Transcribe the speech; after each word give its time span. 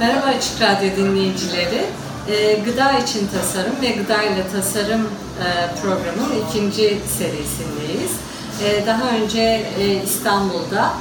Merhaba 0.00 0.26
Açık 0.26 0.60
Radyo 0.60 0.96
dinleyicileri. 0.96 1.84
E, 2.28 2.54
gıda 2.54 2.92
için 2.92 3.26
tasarım 3.26 3.82
ve 3.82 3.88
gıda 3.88 4.22
ile 4.22 4.48
tasarım 4.52 5.02
e, 5.02 5.46
programının 5.82 6.46
ikinci 6.48 6.98
serisindeyiz. 7.18 8.12
E, 8.64 8.86
daha 8.86 9.10
önce 9.10 9.66
e, 9.78 10.02
İstanbul'da 10.04 10.92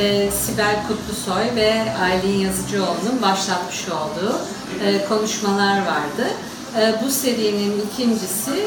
e, 0.00 0.30
Sibel 0.30 0.76
Kutlusoy 0.88 1.56
ve 1.56 1.84
Aylin 2.02 2.38
Yazıcıoğlu'nun 2.38 3.22
başlatmış 3.22 3.88
olduğu 3.88 4.38
konuşmalar 5.08 5.78
vardı. 5.78 6.26
Bu 7.04 7.10
serinin 7.10 7.82
ikincisi 7.86 8.66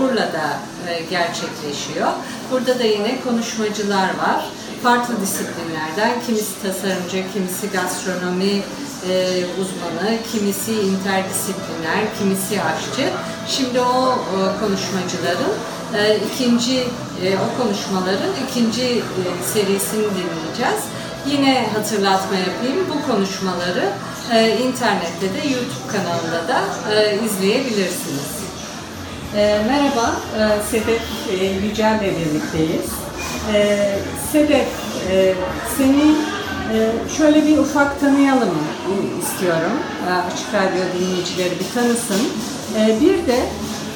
Urla'da 0.00 0.58
gerçekleşiyor. 1.10 2.08
Burada 2.50 2.78
da 2.78 2.84
yine 2.84 3.20
konuşmacılar 3.20 4.08
var. 4.08 4.44
Farklı 4.82 5.14
disiplinlerden, 5.20 6.12
kimisi 6.26 6.62
tasarımcı, 6.62 7.24
kimisi 7.34 7.70
gastronomi 7.72 8.62
e, 9.10 9.44
uzmanı, 9.60 10.18
kimisi 10.32 10.72
interdisipliner, 10.72 12.00
kimisi 12.18 12.62
aşçı. 12.62 13.10
Şimdi 13.48 13.80
o 13.80 14.12
e, 14.12 14.38
konuşmacıların 14.60 15.54
e, 15.96 16.16
ikinci, 16.16 16.84
o 17.44 17.62
konuşmaların 17.62 18.32
ikinci 18.48 19.02
serisini 19.52 20.04
dinleyeceğiz. 20.04 20.84
Yine 21.26 21.66
hatırlatma 21.74 22.36
yapayım, 22.36 22.86
bu 22.88 23.12
konuşmaları 23.12 23.88
internette 24.62 25.34
de 25.34 25.48
YouTube 25.48 25.92
kanalında 25.92 26.48
da 26.48 26.60
izleyebilirsiniz. 27.24 28.34
Merhaba, 29.68 30.16
e, 30.38 30.62
Sedef 30.70 31.02
Yücel'le 31.64 32.00
birlikteyiz. 32.00 32.90
E, 33.54 33.78
Sedef, 34.32 34.66
seni 35.76 36.14
ee, 36.16 36.33
şöyle 37.16 37.46
bir 37.46 37.58
ufak 37.58 38.00
tanıyalım 38.00 38.58
istiyorum. 39.22 39.72
Ee, 40.08 40.12
Açık 40.12 40.54
Radyo 40.54 40.82
dinleyicileri 40.98 41.54
bir 41.60 41.74
tanısın. 41.74 42.20
Ee, 42.76 43.00
bir 43.00 43.26
de 43.26 43.40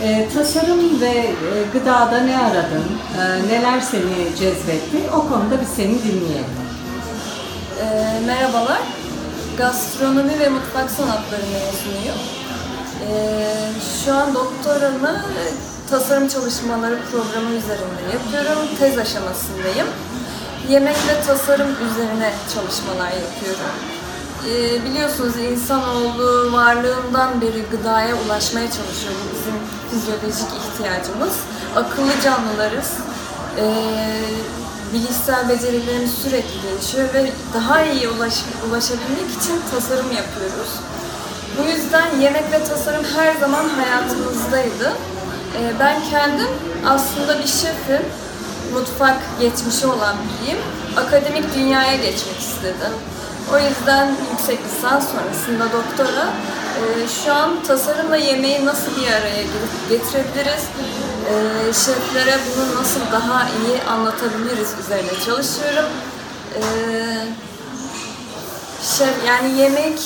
e, 0.03 0.29
tasarım 0.35 1.01
ve 1.01 1.07
e, 1.09 1.35
gıdada 1.73 2.21
ne 2.21 2.39
aradın, 2.39 2.85
e, 3.19 3.49
neler 3.49 3.81
seni 3.81 4.37
cezbetti 4.39 4.99
o 5.17 5.29
konuda 5.29 5.61
bir 5.61 5.67
seni 5.77 6.03
dinleyelim. 6.03 6.59
E, 7.81 7.87
merhabalar, 8.27 8.81
gastronomi 9.59 10.39
ve 10.41 10.49
mutfak 10.49 10.91
sanatları 10.91 11.43
mezunuyum. 11.43 12.19
E, 13.09 13.15
şu 14.05 14.15
an 14.15 14.35
doktoramı 14.35 15.25
tasarım 15.91 16.29
çalışmaları 16.29 16.99
programı 17.13 17.51
üzerinde 17.51 18.03
yapıyorum, 18.13 18.69
tez 18.79 18.99
aşamasındayım 18.99 19.87
yemek 20.69 20.97
ve 20.97 21.23
tasarım 21.27 21.69
üzerine 21.71 22.33
çalışmalar 22.55 23.11
yapıyorum. 23.11 23.71
Ee, 24.47 24.85
biliyorsunuz 24.85 25.37
insanoğlu 25.37 26.53
varlığından 26.53 27.41
beri 27.41 27.63
gıdaya 27.71 28.15
ulaşmaya 28.27 28.67
çalışıyor. 28.67 29.13
Bu 29.25 29.35
bizim 29.35 29.55
fizyolojik 29.91 30.49
ihtiyacımız. 30.59 31.37
Akıllı 31.77 32.21
canlılarız. 32.25 32.93
Ee, 33.59 34.23
bilişsel 34.93 35.49
becerilerimiz 35.49 36.15
sürekli 36.15 36.63
gelişiyor 36.63 37.15
ve 37.15 37.33
daha 37.55 37.83
iyi 37.83 38.09
ulaş, 38.09 38.35
ulaşabilmek 38.71 39.31
için 39.41 39.61
tasarım 39.71 40.13
yapıyoruz. 40.13 40.71
Bu 41.59 41.71
yüzden 41.71 42.21
yemek 42.21 42.53
ve 42.53 42.65
tasarım 42.65 43.05
her 43.17 43.41
zaman 43.41 43.69
hayatımızdaydı. 43.69 44.93
Ee, 45.57 45.73
ben 45.81 45.97
kendim 46.11 46.49
aslında 46.87 47.39
bir 47.39 47.47
şefim 47.47 48.03
mutfak 48.73 49.17
geçmişi 49.41 49.87
olan 49.87 50.17
biriyim. 50.17 50.59
Akademik 50.97 51.55
dünyaya 51.55 51.95
geçmek 51.95 52.39
istedim. 52.41 52.93
O 53.53 53.59
yüzden 53.59 54.17
yüksek 54.31 54.59
lisans 54.65 55.05
sonrasında 55.13 55.73
doktora 55.73 56.33
e, 56.79 57.09
şu 57.25 57.35
an 57.35 57.63
tasarımla 57.67 58.17
yemeği 58.17 58.67
nasıl 58.67 58.91
bir 58.97 59.13
araya 59.13 59.43
getirebiliriz, 59.89 60.65
e, 61.29 61.35
şeflere 61.73 62.39
bunu 62.57 62.81
nasıl 62.81 63.01
daha 63.13 63.49
iyi 63.49 63.83
anlatabiliriz 63.83 64.75
üzerine 64.85 65.25
çalışıyorum. 65.25 65.85
E, 66.55 66.63
şef 68.99 69.27
yani 69.27 69.59
yemek, 69.59 69.99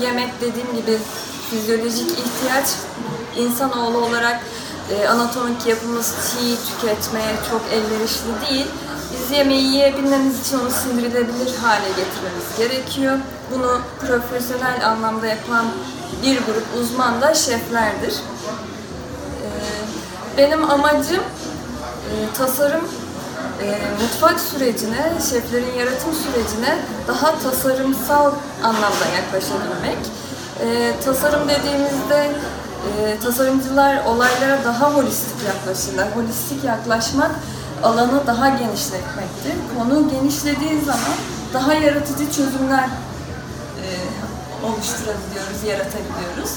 yemek 0.00 0.40
dediğim 0.40 0.76
gibi 0.76 0.98
fizyolojik 1.50 2.10
ihtiyaç 2.10 2.66
insanoğlu 3.36 3.98
olarak 3.98 4.40
e, 4.90 5.08
anatomik 5.08 5.66
yapımız 5.66 6.14
çiğ 6.30 6.56
tüketmeye 6.70 7.36
çok 7.50 7.60
elverişli 7.72 8.50
değil. 8.50 8.66
Biz 9.12 9.38
yemeği 9.38 9.64
yiyebilmemiz 9.64 10.46
için 10.46 10.58
onu 10.58 10.70
sindirilebilir 10.70 11.56
hale 11.56 11.88
getirmemiz 11.88 12.58
gerekiyor. 12.58 13.18
Bunu 13.54 13.80
profesyonel 14.00 14.88
anlamda 14.88 15.26
yapan 15.26 15.64
bir 16.22 16.36
grup 16.36 16.66
uzman 16.80 17.20
da 17.20 17.34
şeflerdir. 17.34 18.14
E, 19.42 19.48
benim 20.38 20.70
amacım 20.70 21.24
e, 22.10 22.34
tasarım 22.38 22.88
e, 23.62 23.78
mutfak 24.02 24.40
sürecine, 24.40 25.12
şeflerin 25.30 25.74
yaratım 25.78 26.10
sürecine 26.12 26.78
daha 27.08 27.38
tasarımsal 27.38 28.32
anlamda 28.62 29.04
yaklaşabilmek. 29.16 29.98
E, 30.60 30.92
tasarım 31.04 31.48
dediğimizde 31.48 32.32
e, 32.88 33.18
tasarımcılar 33.18 34.04
olaylara 34.04 34.64
daha 34.64 34.94
holistik 34.94 35.36
yaklaşırlar. 35.46 36.16
Holistik 36.16 36.64
yaklaşmak 36.64 37.30
alanı 37.82 38.26
daha 38.26 38.48
genişletmektir. 38.48 39.54
Konu 39.78 40.10
genişlediği 40.10 40.80
zaman 40.80 41.16
daha 41.54 41.74
yaratıcı 41.74 42.32
çözümler 42.32 42.84
e, 42.84 43.86
oluşturabiliyoruz, 44.66 45.64
yaratabiliyoruz. 45.66 46.50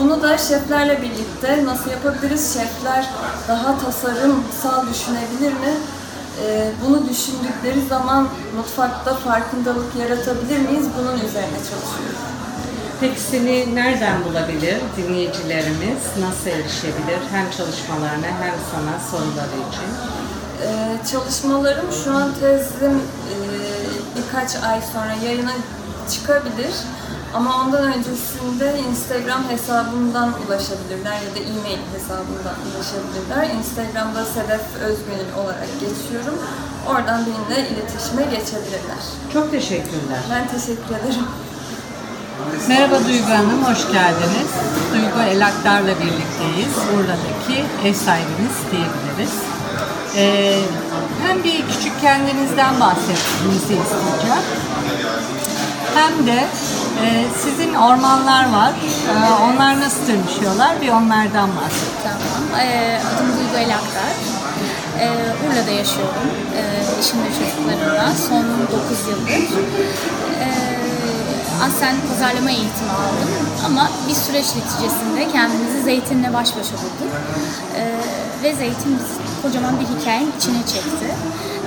Bunu 0.00 0.22
da 0.22 0.38
şeflerle 0.38 1.02
birlikte 1.02 1.64
nasıl 1.64 1.90
yapabiliriz? 1.90 2.54
Şefler 2.54 3.08
daha 3.48 3.78
tasarımsal 3.78 4.86
düşünebilir 4.90 5.52
mi? 5.52 5.74
E, 6.44 6.70
bunu 6.86 7.08
düşündükleri 7.08 7.86
zaman 7.88 8.28
mutfakta 8.56 9.14
farkındalık 9.14 9.96
yaratabilir 9.96 10.58
miyiz? 10.58 10.86
Bunun 10.98 11.16
üzerine 11.16 11.58
çalışıyoruz. 11.58 12.37
Peki 13.00 13.20
seni 13.20 13.74
nereden 13.74 14.24
bulabilir 14.24 14.76
dinleyicilerimiz? 14.96 16.02
Nasıl 16.20 16.50
erişebilir 16.50 17.20
hem 17.32 17.50
çalışmalarına 17.50 18.26
hem 18.26 18.54
sana 18.72 19.10
soruları 19.10 19.56
için? 19.68 19.88
Ee, 20.62 20.98
çalışmalarım 21.12 21.86
şu 22.04 22.16
an 22.16 22.34
tezim 22.40 22.94
e, 22.94 23.36
birkaç 24.16 24.56
ay 24.56 24.80
sonra 24.92 25.12
yayına 25.24 25.52
çıkabilir. 26.10 26.74
Ama 27.34 27.56
ondan 27.62 27.82
öncesinde 27.92 28.78
Instagram 28.90 29.48
hesabımdan 29.48 30.32
ulaşabilirler 30.46 31.12
ya 31.12 31.34
da 31.34 31.38
e-mail 31.38 31.78
hesabımdan 31.94 32.56
ulaşabilirler. 32.66 33.54
Instagram'da 33.58 34.24
Sedef 34.24 34.60
Özgünül 34.80 35.32
olarak 35.42 35.68
geçiyorum. 35.80 36.38
Oradan 36.88 37.26
benimle 37.26 37.68
iletişime 37.68 38.22
geçebilirler. 38.22 39.02
Çok 39.32 39.50
teşekkürler. 39.50 40.20
Ben 40.30 40.48
teşekkür 40.48 40.94
ederim. 40.94 41.24
Merhaba 42.68 43.04
Duygu 43.08 43.28
Hanım, 43.28 43.64
hoş 43.64 43.92
geldiniz. 43.92 44.50
Duygu 44.92 45.30
Elaktar'la 45.30 45.88
birlikteyiz. 45.88 46.74
Buradaki 46.92 47.64
ev 47.84 47.94
sahibimiz 47.94 48.56
diyebiliriz. 48.72 49.34
Ee, 50.16 50.58
hem 51.26 51.44
bir 51.44 51.64
küçük 51.68 52.00
kendinizden 52.00 52.80
bahsetmenizi 52.80 53.74
isteyeceğim. 53.82 54.44
Hem 55.94 56.26
de 56.26 56.44
e, 57.04 57.24
sizin 57.44 57.74
ormanlar 57.74 58.52
var. 58.52 58.70
E, 58.70 59.14
onlar 59.42 59.80
nasıl 59.80 60.06
dönüşüyorlar? 60.08 60.80
Bir 60.82 60.88
onlardan 60.88 61.50
bahsedin. 61.56 61.98
Tamam. 62.02 62.60
E, 62.60 62.98
adım 63.14 63.26
Duygu 63.26 63.56
Elaktar. 63.56 64.12
E, 65.00 65.06
Urla'da 65.46 65.70
yaşıyorum. 65.70 66.30
E, 66.56 66.60
eşim 67.00 67.18
ve 67.22 67.28
çocuklarımla. 67.38 68.12
Son 68.28 68.44
9 68.44 69.06
yıldır. 69.08 69.58
Aslen 71.64 71.96
pazarlama 72.08 72.50
eğitimi 72.50 72.90
aldım 72.90 73.30
ama 73.66 73.90
bir 74.08 74.14
süreç 74.14 74.46
neticesinde 74.56 75.32
kendimizi 75.32 75.82
zeytinle 75.82 76.34
baş 76.34 76.48
başa 76.56 76.74
bulduk. 76.82 77.12
Ee, 77.76 77.94
ve 78.42 78.54
zeytin 78.54 78.98
bizi 78.98 79.42
kocaman 79.42 79.74
bir 79.80 79.86
hikayenin 79.94 80.32
içine 80.38 80.62
çekti. 80.66 81.06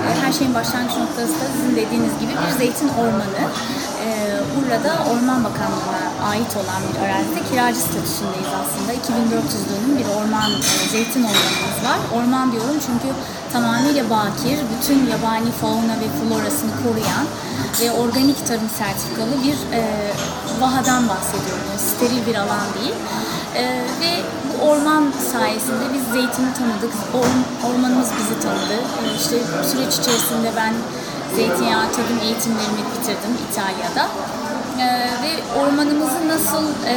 E, 0.04 0.20
her 0.22 0.32
şeyin 0.32 0.54
başlangıç 0.54 0.96
noktası 0.96 1.34
da 1.40 1.46
sizin 1.56 1.76
dediğiniz 1.76 2.14
gibi 2.20 2.32
bir 2.42 2.52
zeytin 2.58 2.88
ormanı. 3.02 3.42
E, 4.04 4.08
Urla'da 4.58 4.92
Orman 5.10 5.44
Bakanlığı'na 5.44 6.28
ait 6.30 6.52
olan 6.60 6.80
bir 6.88 6.98
arazide 7.04 7.40
kiracı 7.50 7.80
statüsündeyiz 7.80 8.52
aslında. 8.62 8.92
2400 8.92 9.62
dönüm 9.70 9.92
bir 9.98 10.06
orman, 10.18 10.50
e, 10.52 10.88
zeytin 10.94 11.22
ormanımız 11.30 11.78
var. 11.88 11.98
Orman 12.16 12.52
diyorum 12.52 12.78
çünkü 12.86 13.08
tamamıyla 13.52 14.04
bakir, 14.10 14.58
bütün 14.72 14.98
yabani 15.12 15.50
fauna 15.60 15.94
ve 16.02 16.08
florasını 16.18 16.72
koruyan 16.82 17.26
ve 17.80 17.92
organik 17.92 18.46
tarım 18.46 18.68
sertifikalı 18.78 19.34
bir 19.44 19.76
e, 19.76 19.82
vahadan 20.60 21.08
bahsediyorum. 21.08 21.64
Steril 21.78 22.26
bir 22.26 22.34
alan 22.34 22.66
değil. 22.80 22.94
E, 23.56 23.62
ve 24.00 24.12
bu 24.48 24.68
orman 24.68 25.04
sayesinde 25.32 25.84
biz 25.94 26.02
zeytini 26.12 26.54
tanıdık, 26.54 26.92
Or- 27.14 27.70
ormanımız 27.70 28.08
bizi 28.18 28.40
tanıdı. 28.40 28.74
E, 28.74 29.16
işte 29.16 29.36
süreç 29.70 29.94
içerisinde 29.98 30.52
ben 30.56 30.74
zeytinyağı 31.36 31.92
tadım 31.92 32.18
eğitimlerimi 32.22 32.82
bitirdim 32.92 33.32
İtalya'da. 33.50 34.08
E, 34.80 34.86
ve 35.22 35.60
ormanımızı 35.60 36.28
nasıl 36.28 36.64
e, 36.86 36.96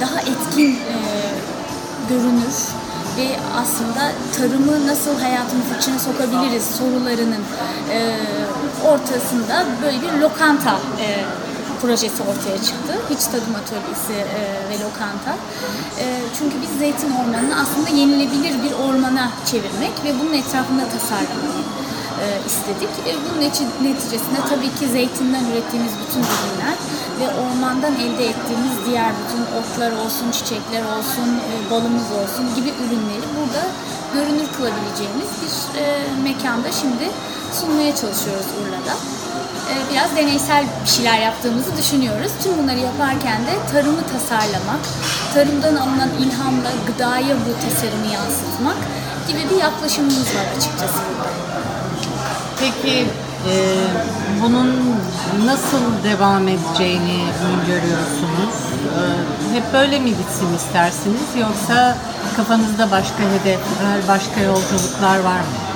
daha 0.00 0.20
etkin 0.20 0.70
e, 0.70 0.96
görünür 2.08 2.54
ve 3.16 3.28
aslında 3.62 4.12
tarımı 4.36 4.86
nasıl 4.86 5.20
hayatımız 5.20 5.66
içine 5.78 5.98
sokabiliriz 5.98 6.64
sorularının 6.78 7.42
e, 7.90 8.16
ortasında 8.90 9.66
böyle 9.82 10.02
bir 10.02 10.12
lokanta 10.20 10.74
e, 11.00 11.06
projesi 11.82 12.22
ortaya 12.22 12.58
çıktı. 12.68 12.92
Hiç 13.10 13.22
tadım 13.32 13.54
atölyesi 13.60 14.16
e, 14.38 14.40
ve 14.70 14.76
lokanta. 14.84 15.32
E, 16.02 16.04
çünkü 16.38 16.56
biz 16.62 16.78
zeytin 16.78 17.12
ormanını 17.20 17.54
aslında 17.62 17.88
yenilebilir 18.00 18.54
bir 18.64 18.72
ormana 18.86 19.30
çevirmek 19.50 19.94
ve 20.04 20.10
bunun 20.20 20.32
etrafında 20.32 20.84
tasarlamayı 20.94 21.62
e, 22.22 22.26
istedik. 22.50 22.92
E, 23.08 23.10
bunun 23.24 23.38
neti- 23.46 23.76
neticesinde 23.88 24.40
tabii 24.48 24.72
ki 24.78 24.84
zeytinden 24.92 25.44
ürettiğimiz 25.50 25.92
bütün 26.02 26.22
ürünler 26.32 26.76
ve 27.20 27.26
ormandan 27.42 27.94
elde 27.94 28.24
ettiğimiz 28.32 28.74
diğer 28.86 29.10
bütün 29.20 29.42
otlar 29.58 29.92
olsun, 30.04 30.30
çiçekler 30.36 30.84
olsun, 30.96 31.28
e, 31.50 31.52
balımız 31.70 32.08
olsun 32.20 32.44
gibi 32.56 32.70
ürünleri 32.84 33.26
burada 33.36 33.62
görünür 34.14 34.48
kılabileceğimiz 34.56 35.30
bir 35.42 35.80
e, 35.80 35.84
mekanda 36.22 36.72
şimdi 36.72 37.06
sunmaya 37.52 37.94
çalışıyoruz 37.96 38.46
Urla'da. 38.60 38.94
E, 39.70 39.74
biraz 39.92 40.16
deneysel 40.16 40.64
bir 40.84 40.90
şeyler 40.90 41.18
yaptığımızı 41.20 41.76
düşünüyoruz. 41.76 42.32
Tüm 42.42 42.58
bunları 42.58 42.78
yaparken 42.78 43.40
de 43.46 43.54
tarımı 43.72 44.02
tasarlamak, 44.12 44.82
tarımdan 45.34 45.76
alınan 45.76 46.10
ilhamla 46.20 46.70
gıdaya 46.86 47.36
bu 47.36 47.52
tasarımı 47.64 48.06
yansıtmak 48.14 48.76
gibi 49.28 49.50
bir 49.50 49.56
yaklaşımımız 49.56 50.28
var 50.36 50.46
açıkçası 50.56 50.98
burada. 51.08 51.30
Peki 52.60 53.06
e, 53.48 53.54
bunun 54.42 54.96
nasıl 55.44 56.04
devam 56.04 56.48
edeceğini 56.48 57.20
görüyorsunuz? 57.66 58.54
E, 58.98 59.54
hep 59.54 59.72
böyle 59.72 59.98
mi 59.98 60.10
gitsin 60.10 60.56
istersiniz 60.56 61.28
yoksa 61.40 61.96
kafanızda 62.36 62.90
başka 62.90 63.22
hedefler, 63.22 64.08
başka 64.08 64.40
yolculuklar 64.40 65.18
var 65.18 65.40
mı? 65.40 65.71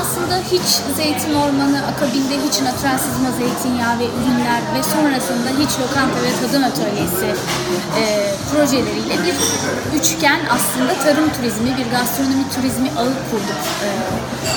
Aslında 0.00 0.36
hiç 0.52 0.68
zeytin 0.96 1.34
ormanı 1.34 1.78
akabinde 1.86 2.34
hiç 2.46 2.60
natural 2.60 2.98
sızma 2.98 3.30
zeytinyağı 3.38 3.98
ve 3.98 4.06
ürünler 4.18 4.60
ve 4.74 4.82
sonrasında 4.82 5.48
hiç 5.62 5.72
lokanta 5.80 6.18
ve 6.26 6.30
tadım 6.40 6.64
atölyesi 6.64 7.28
e, 8.00 8.02
projeleriyle 8.50 9.14
bir 9.24 9.34
üçgen 9.98 10.40
aslında 10.50 10.94
tarım 11.04 11.32
turizmi, 11.32 11.70
bir 11.78 11.90
gastronomi 11.90 12.46
turizmi 12.54 12.88
ağı 12.98 13.14
kurduk 13.30 13.62
e, 13.86 13.88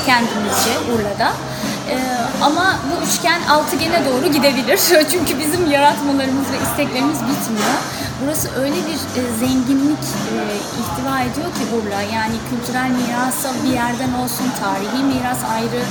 kendimizce 0.05 0.71
Urla'da. 0.93 1.31
E, 1.89 1.95
ama 2.41 2.79
bu 2.89 3.05
üçgen 3.07 3.41
altıgene 3.49 4.01
doğru 4.05 4.27
gidebilir. 4.31 4.79
Çünkü 5.11 5.39
bizim 5.39 5.71
yaratmalarımız 5.71 6.47
ve 6.51 6.57
isteklerimiz 6.63 7.19
bitmiyor. 7.19 7.77
Burası 8.23 8.49
öyle 8.61 8.75
bir 8.75 9.21
e, 9.21 9.21
zenginlik 9.39 10.05
e, 10.33 10.35
ihtiva 10.81 11.19
ediyor 11.21 11.47
ki 11.57 11.63
Urla. 11.75 12.01
Yani 12.01 12.35
kültürel 12.49 12.89
mirasa 12.89 13.49
bir 13.63 13.73
yerden 13.73 14.13
olsun, 14.13 14.45
tarihi 14.59 15.03
miras 15.03 15.43
ayrı, 15.43 15.81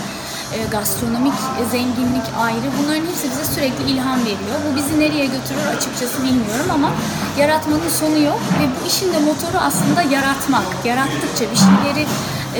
e, 0.54 0.58
gastronomik 0.70 1.38
e, 1.60 1.64
zenginlik 1.70 2.26
ayrı. 2.38 2.66
Bunların 2.78 3.06
hepsi 3.06 3.30
bize 3.30 3.44
sürekli 3.44 3.90
ilham 3.90 4.20
veriyor. 4.20 4.58
Bu 4.66 4.76
bizi 4.76 5.00
nereye 5.00 5.26
götürür 5.26 5.66
açıkçası 5.76 6.22
bilmiyorum 6.22 6.70
ama 6.74 6.90
yaratmanın 7.38 7.88
sonu 7.88 8.18
yok 8.18 8.40
ve 8.60 8.64
bu 8.74 8.86
işin 8.88 9.12
de 9.12 9.18
motoru 9.18 9.58
aslında 9.58 10.02
yaratmak. 10.02 10.66
Yarattıkça 10.84 11.44
bir 11.50 11.56
şeyleri 11.56 12.06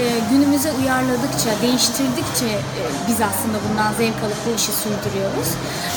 e, 0.00 0.02
günümüze 0.30 0.72
uyarladıkça, 0.72 1.50
değiştirdikçe 1.62 2.50
e, 2.80 2.82
biz 3.08 3.18
aslında 3.30 3.58
bundan 3.66 3.92
zevk 3.92 4.18
alıp 4.24 4.40
bu 4.46 4.50
işi 4.58 4.72
sürdürüyoruz. 4.82 5.50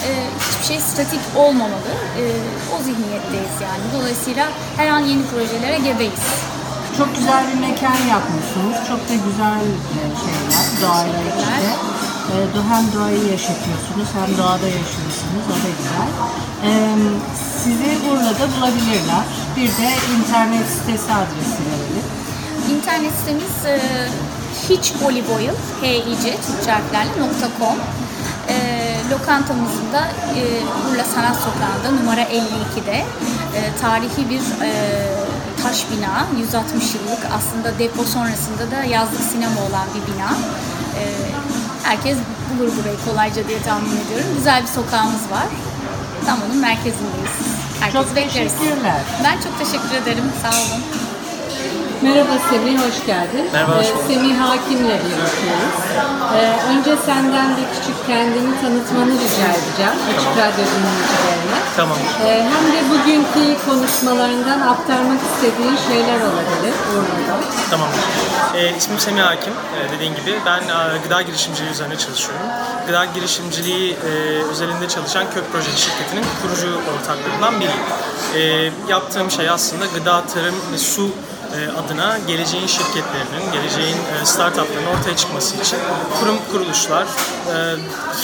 E, 0.07 0.09
hiçbir 0.43 0.65
şey 0.65 0.79
statik 0.79 1.23
olmamalı. 1.35 1.93
E, 2.21 2.23
o 2.75 2.77
zihniyetteyiz 2.83 3.57
yani. 3.67 3.83
Dolayısıyla 3.95 4.45
her 4.77 4.87
an 4.87 4.99
yeni 4.99 5.23
projelere 5.31 5.77
gebeyiz. 5.77 6.27
Çok 6.97 7.15
güzel 7.15 7.43
bir 7.49 7.59
mekan 7.67 7.99
yapmışsınız. 8.15 8.77
Çok 8.89 9.01
da 9.09 9.15
güzel 9.27 9.65
e, 9.99 10.01
şeyler 10.23 10.65
doğayla 10.81 11.19
içinde. 11.29 11.71
E, 12.33 12.37
hem 12.71 12.85
doğayı 12.95 13.23
yaşatıyorsunuz 13.31 14.09
hem 14.17 14.37
doğada 14.37 14.67
yaşıyorsunuz. 14.79 15.43
O 15.51 15.55
da 15.63 15.69
güzel. 15.79 16.09
E, 16.67 16.71
sizi 17.63 18.09
Urla'da 18.11 18.45
bulabilirler. 18.57 19.25
Bir 19.55 19.67
de 19.67 19.89
internet 20.17 20.67
sitesi 20.75 21.13
adresi 21.13 21.59
verelim. 21.67 22.16
İnternet 22.75 23.13
sitemiz 23.19 23.65
e, 23.65 23.79
hiç 24.69 24.93
olive 25.05 25.31
oil, 25.33 25.49
H-I-C, 25.81 26.37
Türkçe 26.47 26.71
harflerle 26.71 27.11
.com. 27.59 27.75
E, 28.49 28.55
lokantamızın 29.11 29.93
da 29.93 30.07
e, 30.35 30.41
Urla 30.91 31.03
Sanat 31.03 31.35
Sokağı'nda 31.35 32.01
numara 32.01 32.21
52'de 32.21 32.97
e, 33.55 33.59
tarihi 33.81 34.29
bir 34.29 34.65
e, 34.65 34.71
taş 35.63 35.85
bina, 35.91 36.27
160 36.39 36.73
yıllık 36.95 37.23
aslında 37.37 37.79
depo 37.79 38.03
sonrasında 38.03 38.71
da 38.71 38.83
yazlık 38.83 39.21
sinema 39.31 39.61
olan 39.69 39.87
bir 39.95 40.13
bina. 40.13 40.29
E, 40.99 41.03
herkes 41.83 42.17
bulur 42.49 42.71
burayı 42.79 42.97
kolayca 43.09 43.47
diye 43.47 43.61
tahmin 43.61 43.97
ediyorum. 44.05 44.27
Güzel 44.37 44.61
bir 44.61 44.67
sokağımız 44.67 45.31
var. 45.31 45.47
Tam 46.25 46.39
onun 46.47 46.57
merkezindeyiz. 46.57 47.35
Herkes 47.79 48.01
Çok 48.01 48.15
bekleriz. 48.15 48.51
teşekkürler. 48.53 49.01
Ben 49.23 49.41
çok 49.41 49.59
teşekkür 49.59 49.95
ederim. 50.03 50.23
Sağ 50.41 50.49
olun. 50.49 50.83
Merhaba 52.01 52.31
Semih, 52.49 52.77
hoş 52.79 53.05
geldin. 53.05 53.45
Merhaba, 53.53 53.77
hoş 53.77 53.85
Ee, 53.87 53.93
bulduk. 53.95 54.03
Semih 54.07 54.37
Hakim'le 54.39 54.95
birlikteyiz. 55.03 55.77
Ee, 56.35 56.53
önce 56.71 56.97
senden 57.05 57.57
bir 57.57 57.67
küçük 57.79 58.07
kendini 58.07 58.61
tanıtmanı 58.61 59.11
rica 59.11 59.47
edeceğim 59.57 59.97
Açık 60.17 60.29
Radyo 60.37 60.65
dinleyicilerine. 60.73 61.57
Tamam. 61.77 61.97
Ee, 62.25 62.49
hem 62.53 62.65
de 62.73 62.79
bugünkü 62.89 63.65
konuşmalarından 63.65 64.59
aktarmak 64.61 65.19
istediğin 65.33 65.77
şeyler 65.87 66.19
olabilir 66.21 66.73
Urla'da. 66.93 67.39
Tamam. 67.69 67.87
Ee, 68.55 68.77
ismim 68.77 68.99
Semih 68.99 69.21
Hakim. 69.21 69.53
Ee, 69.53 69.95
dediğin 69.95 70.15
gibi 70.15 70.39
ben 70.45 70.61
e, 70.61 70.97
gıda 71.03 71.21
girişimciliği 71.21 71.71
üzerine 71.71 71.97
çalışıyorum. 71.97 72.45
Gıda 72.87 73.05
girişimciliği 73.05 73.91
e, 73.93 74.09
özelinde 74.51 74.87
çalışan 74.87 75.25
Kök 75.33 75.51
Projesi 75.51 75.81
şirketinin 75.81 76.25
kurucu 76.41 76.67
ortaklarından 76.97 77.59
biriyim. 77.59 77.81
Ee, 78.35 78.71
yaptığım 78.91 79.31
şey 79.31 79.49
aslında 79.49 79.85
gıda, 79.85 80.23
tarım 80.33 80.55
ve 80.73 80.77
su 80.77 81.05
e, 81.05 81.26
adına 81.77 82.17
geleceğin 82.27 82.67
şirketlerinin, 82.67 83.51
geleceğin 83.51 83.97
e, 83.97 84.25
startupların 84.25 84.85
ortaya 84.99 85.15
çıkması 85.15 85.55
için 85.55 85.79
kurum 86.19 86.37
kuruluşlar, 86.51 87.03
e, 87.03 87.55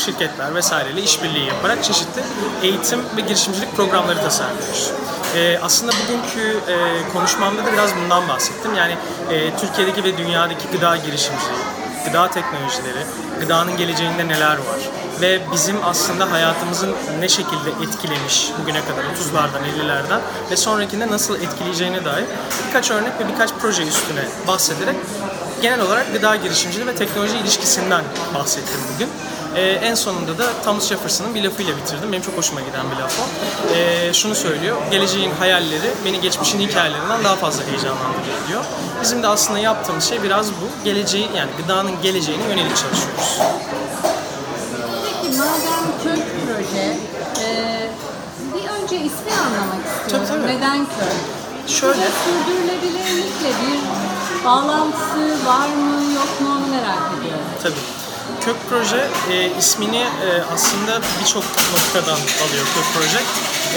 şirketler 0.05 0.55
vesaireyle 0.55 1.01
işbirliği 1.01 1.45
yaparak 1.45 1.83
çeşitli 1.83 2.21
eğitim 2.63 2.99
ve 3.17 3.21
girişimcilik 3.21 3.75
programları 3.75 4.21
tasarlıyoruz. 4.21 4.91
E, 5.35 5.59
aslında 5.61 5.91
bugünkü 5.91 6.71
e, 6.71 6.75
konuşmamda 7.13 7.65
da 7.65 7.73
biraz 7.73 7.95
bundan 7.95 8.27
bahsettim. 8.27 8.75
Yani 8.75 8.95
e, 9.29 9.57
Türkiye'deki 9.57 10.03
ve 10.03 10.17
dünyadaki 10.17 10.67
gıda 10.71 10.95
girişimciliği, 10.95 11.63
gıda 12.05 12.29
teknolojileri, 12.29 13.03
gıdanın 13.39 13.77
geleceğinde 13.77 14.27
neler 14.27 14.57
var 14.57 15.02
ve 15.21 15.41
bizim 15.53 15.75
aslında 15.85 16.31
hayatımızın 16.31 16.91
ne 17.19 17.29
şekilde 17.29 17.69
etkilemiş 17.83 18.51
bugüne 18.61 18.81
kadar 18.81 19.03
30'lardan 19.03 19.63
50'lerden 19.79 20.19
ve 20.51 20.57
sonrakinde 20.57 21.07
nasıl 21.07 21.35
etkileyeceğine 21.35 22.05
dair 22.05 22.25
birkaç 22.67 22.91
örnek 22.91 23.19
ve 23.19 23.27
birkaç 23.27 23.49
proje 23.61 23.83
üstüne 23.83 24.25
bahsederek 24.47 24.95
genel 25.61 25.81
olarak 25.81 26.13
gıda 26.13 26.35
girişimciliği 26.35 26.87
ve 26.87 26.95
teknoloji 26.95 27.37
ilişkisinden 27.37 28.03
bahsettim 28.35 28.79
bugün. 28.95 29.09
Ee, 29.55 29.61
en 29.61 29.95
sonunda 29.95 30.37
da 30.37 30.43
Thomas 30.63 30.87
Jefferson'ın 30.87 31.35
bir 31.35 31.43
lafıyla 31.43 31.77
bitirdim. 31.77 32.11
Benim 32.11 32.23
çok 32.23 32.37
hoşuma 32.37 32.61
giden 32.61 32.85
bir 32.91 33.01
laf 33.01 33.19
o. 33.19 33.23
Ee, 33.75 34.13
şunu 34.13 34.35
söylüyor, 34.35 34.77
geleceğin 34.91 35.31
hayalleri 35.39 35.91
beni 36.05 36.21
geçmişin 36.21 36.59
hikayelerinden 36.59 37.23
daha 37.23 37.35
fazla 37.35 37.63
heyecanlandırıyor 37.63 38.37
diyor. 38.47 38.63
Bizim 39.01 39.23
de 39.23 39.27
aslında 39.27 39.59
yaptığımız 39.59 40.03
şey 40.03 40.23
biraz 40.23 40.49
bu. 40.51 40.85
Geleceği 40.85 41.29
yani 41.35 41.49
gıdanın 41.63 42.01
geleceğine 42.01 42.43
yönelik 42.43 42.77
çalışıyoruz. 42.77 43.39
Peki 45.05 45.37
madem 45.37 45.85
kök 46.03 46.23
proje, 46.45 46.97
e, 47.41 47.89
bir 48.53 48.69
önce 48.93 49.05
ismi 49.05 49.31
anlamak 49.45 49.85
istiyorum. 49.85 50.27
Tabii, 50.27 50.41
tabii. 50.41 50.57
Neden 50.57 50.77
kök? 50.85 51.13
Şöyle, 51.67 52.07
sürdürülebilirlikle 52.23 53.47
bir 53.47 53.79
bağlantısı 54.45 55.45
var 55.45 55.67
mı 55.67 56.13
yok 56.15 56.41
mu 56.41 56.47
onu 56.57 56.67
merak 56.75 57.03
ediyorum. 57.19 57.45
Tabii. 57.63 58.02
Kök 58.45 58.55
Proje 58.69 59.07
e, 59.31 59.57
ismini 59.59 59.97
e, 59.97 60.43
aslında 60.53 61.01
birçok 61.21 61.43
noktadan 61.43 62.19
alıyor 62.43 62.65
Kök 62.75 62.85
Proje. 62.93 63.19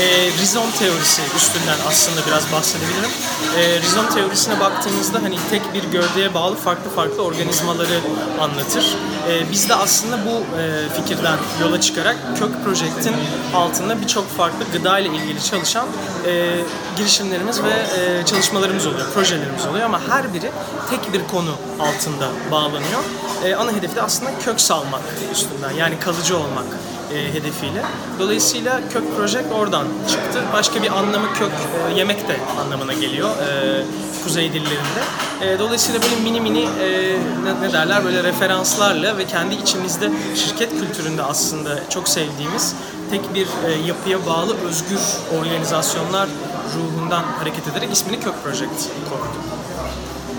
E, 0.01 0.27
rizom 0.43 0.71
teorisi 0.79 1.23
üstünden 1.37 1.79
aslında 1.89 2.27
biraz 2.27 2.53
bahsedebilirim. 2.53 3.11
E, 3.59 3.81
rizom 3.81 4.15
teorisine 4.15 4.61
baktığımızda 4.61 5.23
hani 5.23 5.37
tek 5.51 5.75
bir 5.75 5.83
gövdeye 5.83 6.35
bağlı 6.35 6.57
farklı 6.57 6.91
farklı 6.91 7.23
organizmaları 7.23 8.01
anlatır. 8.41 8.97
E, 9.29 9.51
biz 9.53 9.69
de 9.69 9.75
aslında 9.75 10.19
bu 10.27 10.59
e, 10.61 10.89
fikirden 10.97 11.39
yola 11.61 11.81
çıkarak 11.81 12.17
Kök 12.39 12.65
Project'in 12.65 13.15
altında 13.55 14.01
birçok 14.01 14.37
farklı 14.37 14.65
gıda 14.73 14.99
ile 14.99 15.09
ilgili 15.09 15.45
çalışan 15.45 15.87
e, 16.27 16.57
girişimlerimiz 16.97 17.63
ve 17.63 17.71
e, 17.71 18.25
çalışmalarımız 18.25 18.87
oluyor, 18.87 19.07
projelerimiz 19.15 19.67
oluyor 19.67 19.85
ama 19.85 20.01
her 20.09 20.35
biri 20.35 20.51
tek 20.91 21.13
bir 21.13 21.27
konu 21.27 21.55
altında 21.81 22.29
bağlanıyor. 22.51 23.03
E, 23.45 23.55
ana 23.55 23.73
hedefi 23.73 23.97
de 23.97 24.03
aslında 24.03 24.31
kök 24.45 24.56
salmak 24.61 25.01
üstünden 25.33 25.71
yani 25.71 25.99
kalıcı 26.01 26.37
olmak 26.37 26.67
e, 27.15 27.35
hedefiyle. 27.35 27.83
Dolayısıyla 28.19 28.81
kök 28.93 29.17
project 29.17 29.53
oradan 29.53 29.87
çıktı. 30.11 30.43
Başka 30.53 30.83
bir 30.83 30.91
anlamı 30.91 31.35
kök 31.35 31.53
e, 31.91 31.99
yemek 31.99 32.29
de 32.29 32.37
anlamına 32.61 32.93
geliyor 32.93 33.29
e, 33.29 33.83
kuzey 34.25 34.53
dillerinde. 34.53 35.03
E, 35.43 35.59
dolayısıyla 35.59 36.03
böyle 36.03 36.17
mini 36.17 36.41
mini 36.41 36.63
e, 36.63 37.19
ne, 37.45 37.69
ne 37.69 37.73
derler 37.73 38.05
böyle 38.05 38.23
referanslarla 38.23 39.19
ve 39.19 39.27
kendi 39.27 39.55
içimizde 39.55 40.11
şirket 40.35 40.71
kültüründe 40.81 41.23
aslında 41.23 41.91
çok 41.91 42.09
sevdiğimiz 42.09 42.75
tek 43.11 43.35
bir 43.35 43.47
e, 43.47 43.87
yapıya 43.87 44.27
bağlı 44.27 44.57
özgür 44.69 45.01
organizasyonlar 45.39 46.29
ruhundan 46.77 47.23
hareket 47.23 47.69
ederek 47.69 47.93
ismini 47.93 48.21
Kök 48.21 48.35
Project 48.45 48.89
koyduk. 49.11 49.56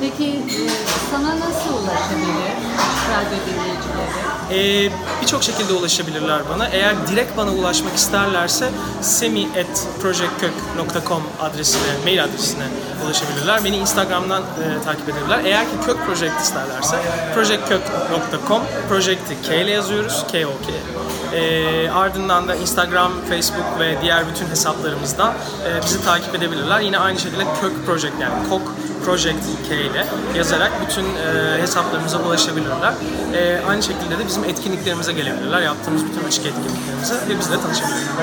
Peki 0.01 0.25
e, 0.25 0.33
sana 1.11 1.35
nasıl 1.39 1.73
ulaşabilir 1.73 2.53
Radyo 3.11 3.37
dinleyicileri? 3.47 4.07
Ee, 4.51 4.89
Birçok 5.21 5.43
şekilde 5.43 5.73
ulaşabilirler 5.73 6.41
bana. 6.53 6.67
Eğer 6.67 7.07
direkt 7.07 7.37
bana 7.37 7.51
ulaşmak 7.51 7.95
isterlerse 7.95 8.69
semi.projectkök.com 9.01 11.23
adresine, 11.41 11.81
mail 12.05 12.23
adresine 12.23 12.63
ulaşabilirler. 13.05 13.63
Beni 13.63 13.77
Instagram'dan 13.77 14.41
e, 14.41 14.45
takip 14.85 15.09
edebilirler. 15.09 15.39
Eğer 15.45 15.63
ki 15.65 15.71
kök 15.85 16.05
project 16.05 16.41
isterlerse 16.41 16.97
projectkök.com 17.33 18.61
Project'i 18.89 19.41
K 19.47 19.55
ile 19.55 19.71
yazıyoruz. 19.71 20.25
K-O-K. 20.31 20.71
E, 21.37 21.89
ardından 21.89 22.47
da 22.47 22.55
Instagram, 22.55 23.11
Facebook 23.29 23.79
ve 23.79 23.97
diğer 24.01 24.27
bütün 24.27 24.47
hesaplarımızdan 24.47 25.33
e, 25.67 25.81
bizi 25.83 26.03
takip 26.05 26.35
edebilirler. 26.35 26.79
Yine 26.79 26.99
aynı 26.99 27.19
şekilde 27.19 27.43
kök 27.61 27.85
project 27.85 28.13
yani 28.21 28.49
kok 28.49 28.61
Project 29.05 29.43
K 29.69 29.75
ile 29.75 30.05
yazarak 30.37 30.71
bütün 30.87 31.03
e, 31.03 31.61
hesaplarımıza 31.61 32.17
ulaşabilirler. 32.19 32.93
E, 33.33 33.61
aynı 33.69 33.83
şekilde 33.83 34.19
de 34.19 34.27
bizim 34.27 34.43
etkinliklerimize 34.43 35.13
gelebilirler. 35.13 35.61
Yaptığımız 35.61 36.05
bütün 36.05 36.27
açık 36.27 36.45
etkinliklerimize 36.45 37.15
ve 37.29 37.39
bizle 37.39 37.61
tanışabilirler. 37.61 38.13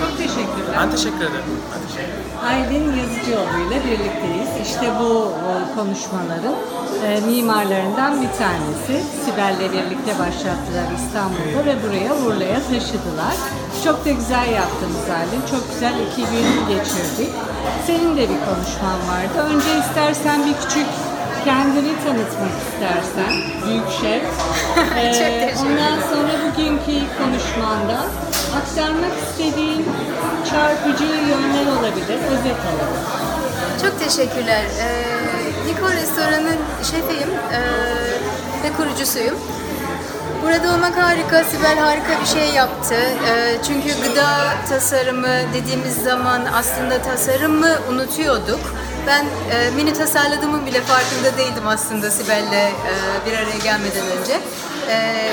Çok 0.00 0.18
teşekkürler. 0.18 0.74
Ben 0.78 0.90
teşekkür 0.90 1.16
ederim. 1.16 1.44
Ben 1.74 1.80
teşekkür 1.86 2.12
ederim. 2.12 2.24
Aydın 2.48 2.84
Yazıcıoğlu 3.00 3.58
ile 3.68 3.78
birlikteyiz. 3.84 4.48
İşte 4.66 4.92
bu 5.00 5.32
e, 5.48 5.52
konuşmaların 5.76 6.54
e, 7.06 7.20
mimarlarından 7.20 8.22
bir 8.22 8.32
tanesi. 8.38 8.94
Sibel'le 9.24 9.72
birlikte 9.72 10.12
başlattılar 10.18 10.86
İstanbul'da 10.98 11.60
ve 11.66 11.74
buraya 11.82 12.12
Urla'ya 12.26 12.60
taşıdılar. 12.62 13.36
Çok 13.84 14.04
da 14.04 14.10
güzel 14.10 14.48
yaptınız 14.52 15.04
Aydın. 15.18 15.42
Çok 15.50 15.72
güzel 15.72 15.94
iki 16.06 16.22
gün 16.32 16.76
geçirdik. 16.76 17.32
Senin 17.86 18.16
de 18.16 18.22
bir 18.22 18.40
konuşman 18.46 18.98
vardı. 19.08 19.54
Önce 19.54 19.78
istersen 19.78 20.46
bir 20.46 20.54
küçük 20.54 20.86
kendini 21.44 21.92
tanıtmak 22.04 22.54
istersen. 22.68 23.32
Büyük 23.66 23.90
şef. 24.00 24.22
Ee, 24.96 25.54
ondan 25.60 26.00
sonra 26.10 26.32
bugünkü 26.44 27.06
konuşmanda 27.18 27.98
aktarmak 28.58 29.12
istediğin 29.22 29.86
çarpıcı 30.50 31.04
yönler 31.04 31.66
olabilir. 31.78 32.18
Özet 32.30 32.60
alalım. 32.70 33.02
Çok 33.82 34.00
teşekkürler. 34.00 34.64
Ee, 34.80 35.68
Nikol 35.68 35.92
Restoran'ın 35.92 36.58
şefiyim 36.82 37.30
ee, 37.52 37.60
ve 38.64 38.72
kurucusuyum. 38.76 39.36
Burada 40.42 40.74
olmak 40.74 40.96
harika, 40.96 41.44
Sibel 41.44 41.78
harika 41.78 42.20
bir 42.20 42.26
şey 42.26 42.48
yaptı. 42.54 42.94
Ee, 42.94 43.56
çünkü 43.66 43.88
gıda 44.02 44.54
tasarımı 44.68 45.54
dediğimiz 45.54 46.02
zaman 46.02 46.40
aslında 46.54 47.02
tasarımı 47.02 47.70
unutuyorduk. 47.90 48.60
Ben 49.06 49.24
e, 49.24 49.70
mini 49.76 49.92
tasarladığımın 49.92 50.66
bile 50.66 50.80
farkında 50.80 51.38
değildim 51.38 51.66
aslında 51.68 52.10
Sibel'le 52.10 52.52
e, 52.52 52.72
bir 53.26 53.32
araya 53.32 53.58
gelmeden 53.64 54.06
önce. 54.18 54.40
E, 54.90 55.28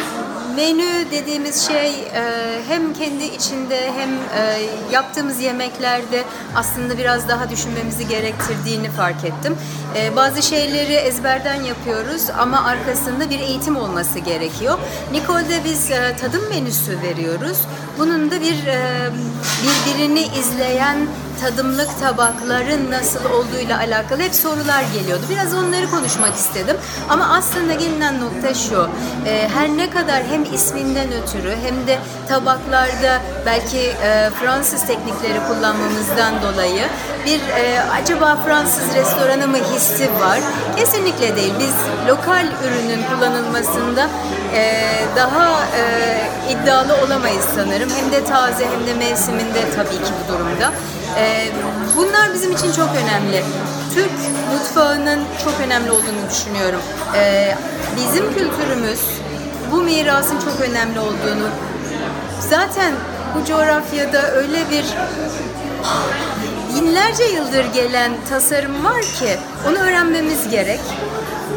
menü 0.55 1.11
dediğimiz 1.11 1.67
şey 1.67 1.89
e, 1.89 2.23
hem 2.67 2.93
kendi 2.93 3.23
içinde 3.23 3.91
hem 3.97 4.09
e, 4.09 4.61
yaptığımız 4.91 5.39
yemeklerde 5.39 6.23
aslında 6.55 6.97
biraz 6.97 7.29
daha 7.29 7.49
düşünmemizi 7.49 8.07
gerektirdiğini 8.07 8.89
fark 8.89 9.25
ettim. 9.25 9.57
E, 9.97 10.15
bazı 10.15 10.41
şeyleri 10.41 10.93
ezberden 10.93 11.61
yapıyoruz 11.61 12.29
ama 12.37 12.63
arkasında 12.63 13.29
bir 13.29 13.39
eğitim 13.39 13.77
olması 13.77 14.19
gerekiyor. 14.19 14.79
Nicole'de 15.11 15.63
biz 15.65 15.89
tadım 16.21 16.49
menüsü 16.49 17.01
veriyoruz. 17.01 17.57
Bunun 17.97 18.31
da 18.31 18.41
bir 18.41 18.55
birbirini 19.63 20.21
izleyen 20.21 20.97
tadımlık 21.41 21.99
tabakların 21.99 22.91
nasıl 22.91 23.25
olduğuyla 23.25 23.77
alakalı 23.77 24.21
hep 24.21 24.35
sorular 24.35 24.83
geliyordu. 24.93 25.23
Biraz 25.29 25.53
onları 25.53 25.89
konuşmak 25.91 26.35
istedim. 26.35 26.77
Ama 27.09 27.33
aslında 27.37 27.73
gelinen 27.73 28.21
nokta 28.21 28.53
şu. 28.53 28.89
e, 29.25 29.49
her 29.53 29.69
ne 29.69 29.89
kadar 29.89 30.23
hem 30.23 30.43
isminden 30.53 31.07
ötürü 31.11 31.55
hem 31.63 31.87
de 31.87 31.97
tabaklarda 32.29 33.21
belki 33.45 33.77
e, 33.77 34.29
Fransız 34.39 34.85
teknikleri 34.85 35.39
kullanmamızdan 35.47 36.33
dolayı 36.43 36.83
bir 37.25 37.39
e, 37.39 37.81
acaba 37.91 38.37
Fransız 38.45 38.95
restoranı 38.95 39.47
mı 39.47 39.57
hissi 39.57 40.09
var? 40.19 40.39
Kesinlikle 40.77 41.35
değil. 41.35 41.53
Biz 41.59 41.73
lokal 42.07 42.47
ürünün 42.67 43.03
kullanılmasında 43.03 44.07
e, 44.55 44.83
daha 45.15 45.61
e, 45.77 45.83
iddialı 46.51 46.95
olamayız 47.05 47.45
sanırım. 47.55 47.89
Hem 47.89 48.11
de 48.11 48.25
taze 48.25 48.65
hem 48.65 48.87
de 48.87 48.93
mevsiminde 49.05 49.61
tabii 49.75 50.05
ki 50.05 50.11
bu 50.23 50.33
durumda. 50.33 50.71
Ee, 51.17 51.47
bunlar 51.97 52.33
bizim 52.33 52.51
için 52.51 52.71
çok 52.71 52.89
önemli. 52.89 53.43
Türk 53.93 54.11
mutfağının 54.53 55.19
çok 55.43 55.53
önemli 55.65 55.91
olduğunu 55.91 56.29
düşünüyorum. 56.31 56.81
Ee, 57.15 57.55
bizim 57.97 58.33
kültürümüz 58.33 58.99
bu 59.71 59.81
mirasın 59.81 60.39
çok 60.39 60.69
önemli 60.69 60.99
olduğunu 60.99 61.47
zaten 62.49 62.93
bu 63.35 63.45
coğrafyada 63.45 64.31
öyle 64.31 64.69
bir 64.69 64.85
binlerce 66.75 67.23
yıldır 67.23 67.65
gelen 67.73 68.11
tasarım 68.29 68.83
var 68.85 69.01
ki 69.01 69.37
onu 69.69 69.77
öğrenmemiz 69.77 70.49
gerek. 70.49 70.79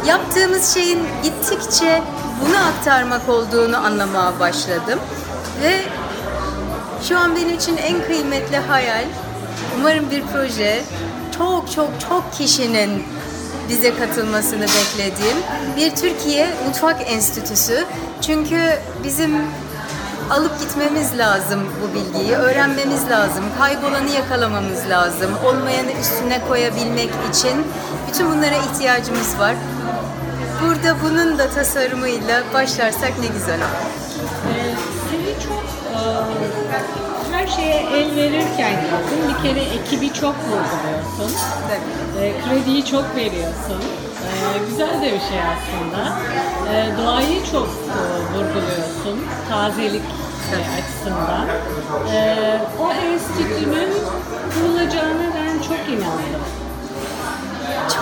Yaptığımız 0.07 0.75
şeyin 0.75 0.99
gittikçe 1.23 2.03
bunu 2.41 2.57
aktarmak 2.57 3.29
olduğunu 3.29 3.77
anlamaya 3.77 4.41
başladım 4.41 4.99
ve 5.63 5.81
şu 7.09 7.19
an 7.19 7.37
benim 7.37 7.57
için 7.57 7.77
en 7.77 8.03
kıymetli 8.07 8.57
hayal 8.57 9.05
Umarım 9.79 10.11
bir 10.11 10.23
proje 10.33 10.85
çok 11.39 11.73
çok 11.73 11.89
çok 12.09 12.33
kişinin 12.33 13.03
bize 13.69 13.97
katılmasını 13.97 14.63
beklediğim 14.63 15.37
bir 15.77 15.97
Türkiye 15.97 16.55
Mutfak 16.67 17.11
Enstitüsü. 17.11 17.85
Çünkü 18.23 18.79
bizim 19.05 19.37
alıp 20.31 20.61
gitmemiz 20.61 21.19
lazım 21.19 21.61
bu 21.83 21.95
bilgiyi, 21.95 22.35
öğrenmemiz 22.37 23.11
lazım, 23.11 23.45
kaybolanı 23.59 24.11
yakalamamız 24.11 24.89
lazım, 24.91 25.31
olmayanı 25.45 25.93
üstüne 26.01 26.41
koyabilmek 26.49 27.11
için 27.31 27.67
bütün 28.09 28.31
bunlara 28.33 28.57
ihtiyacımız 28.57 29.39
var. 29.39 29.55
Burada 30.63 30.97
bunun 31.05 31.39
da 31.39 31.51
tasarımıyla 31.51 32.43
başlarsak 32.55 33.13
ne 33.21 33.27
güzel 33.27 33.59
olur. 33.59 33.85
Ee, 34.49 34.75
seni 35.11 35.35
çok 35.49 35.65
e, 35.95 37.14
her 37.35 37.47
şeye 37.47 37.77
el 37.77 38.17
verirken. 38.17 38.75
Bir 39.29 39.49
kere 39.49 39.61
ekibi 39.61 40.13
çok 40.13 40.35
vurguluyorsun. 40.35 41.39
E, 42.21 42.33
krediyi 42.49 42.85
çok 42.85 43.17
veriyorsun. 43.17 43.81
E, 44.25 44.59
güzel 44.71 45.03
de 45.03 45.07
bir 45.07 45.21
şey 45.21 45.41
aslında. 45.55 46.19
E, 46.73 47.03
doğayı 47.03 47.45
çok 47.53 47.69
e, 47.69 47.99
vurguluyorsun. 48.35 49.27
Tazelik 49.49 50.03
e, 50.53 50.57
açısından. 50.79 51.47
E, 52.15 52.61
o 52.81 52.93
enstitünün 52.93 53.93
kurulacağına 54.55 55.35
ben 55.35 55.63
çok 55.63 55.89
inandım. 55.89 56.45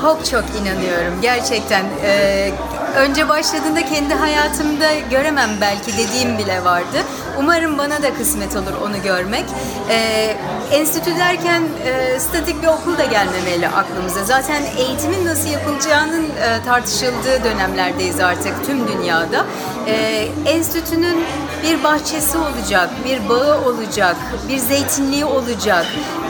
Çok 0.01 0.25
çok 0.25 0.45
inanıyorum 0.61 1.15
gerçekten. 1.23 1.85
Ee, 2.05 2.51
önce 2.97 3.29
başladığında 3.29 3.87
kendi 3.87 4.15
hayatımda 4.15 4.95
göremem 5.11 5.51
belki 5.61 5.93
dediğim 5.99 6.39
bile 6.39 6.65
vardı. 6.65 6.99
Umarım 7.39 7.79
bana 7.79 8.03
da 8.03 8.15
kısmet 8.15 8.57
olur 8.57 8.73
onu 8.83 9.03
görmek. 9.03 9.45
E, 9.91 10.37
enstitü 10.73 11.17
derken 11.19 11.62
e, 11.85 12.21
statik 12.21 12.62
bir 12.62 12.67
okul 12.67 12.99
da 12.99 13.05
gelmemeli 13.05 13.69
aklımıza. 13.69 14.25
Zaten 14.25 14.62
eğitimin 14.79 15.27
nasıl 15.27 15.49
yapılacağının 15.49 16.25
e, 16.25 16.65
tartışıldığı 16.65 17.45
dönemlerdeyiz 17.45 18.21
artık 18.21 18.67
tüm 18.67 18.89
dünyada. 18.89 19.47
E, 19.87 20.29
enstitünün 20.47 21.25
bir 21.62 21.85
bahçesi 21.85 22.39
olacak, 22.39 22.91
bir 23.05 23.29
bağı 23.29 23.65
olacak, 23.65 24.17
bir 24.49 24.59
zeytinliği 24.59 25.25
olacak. 25.25 25.87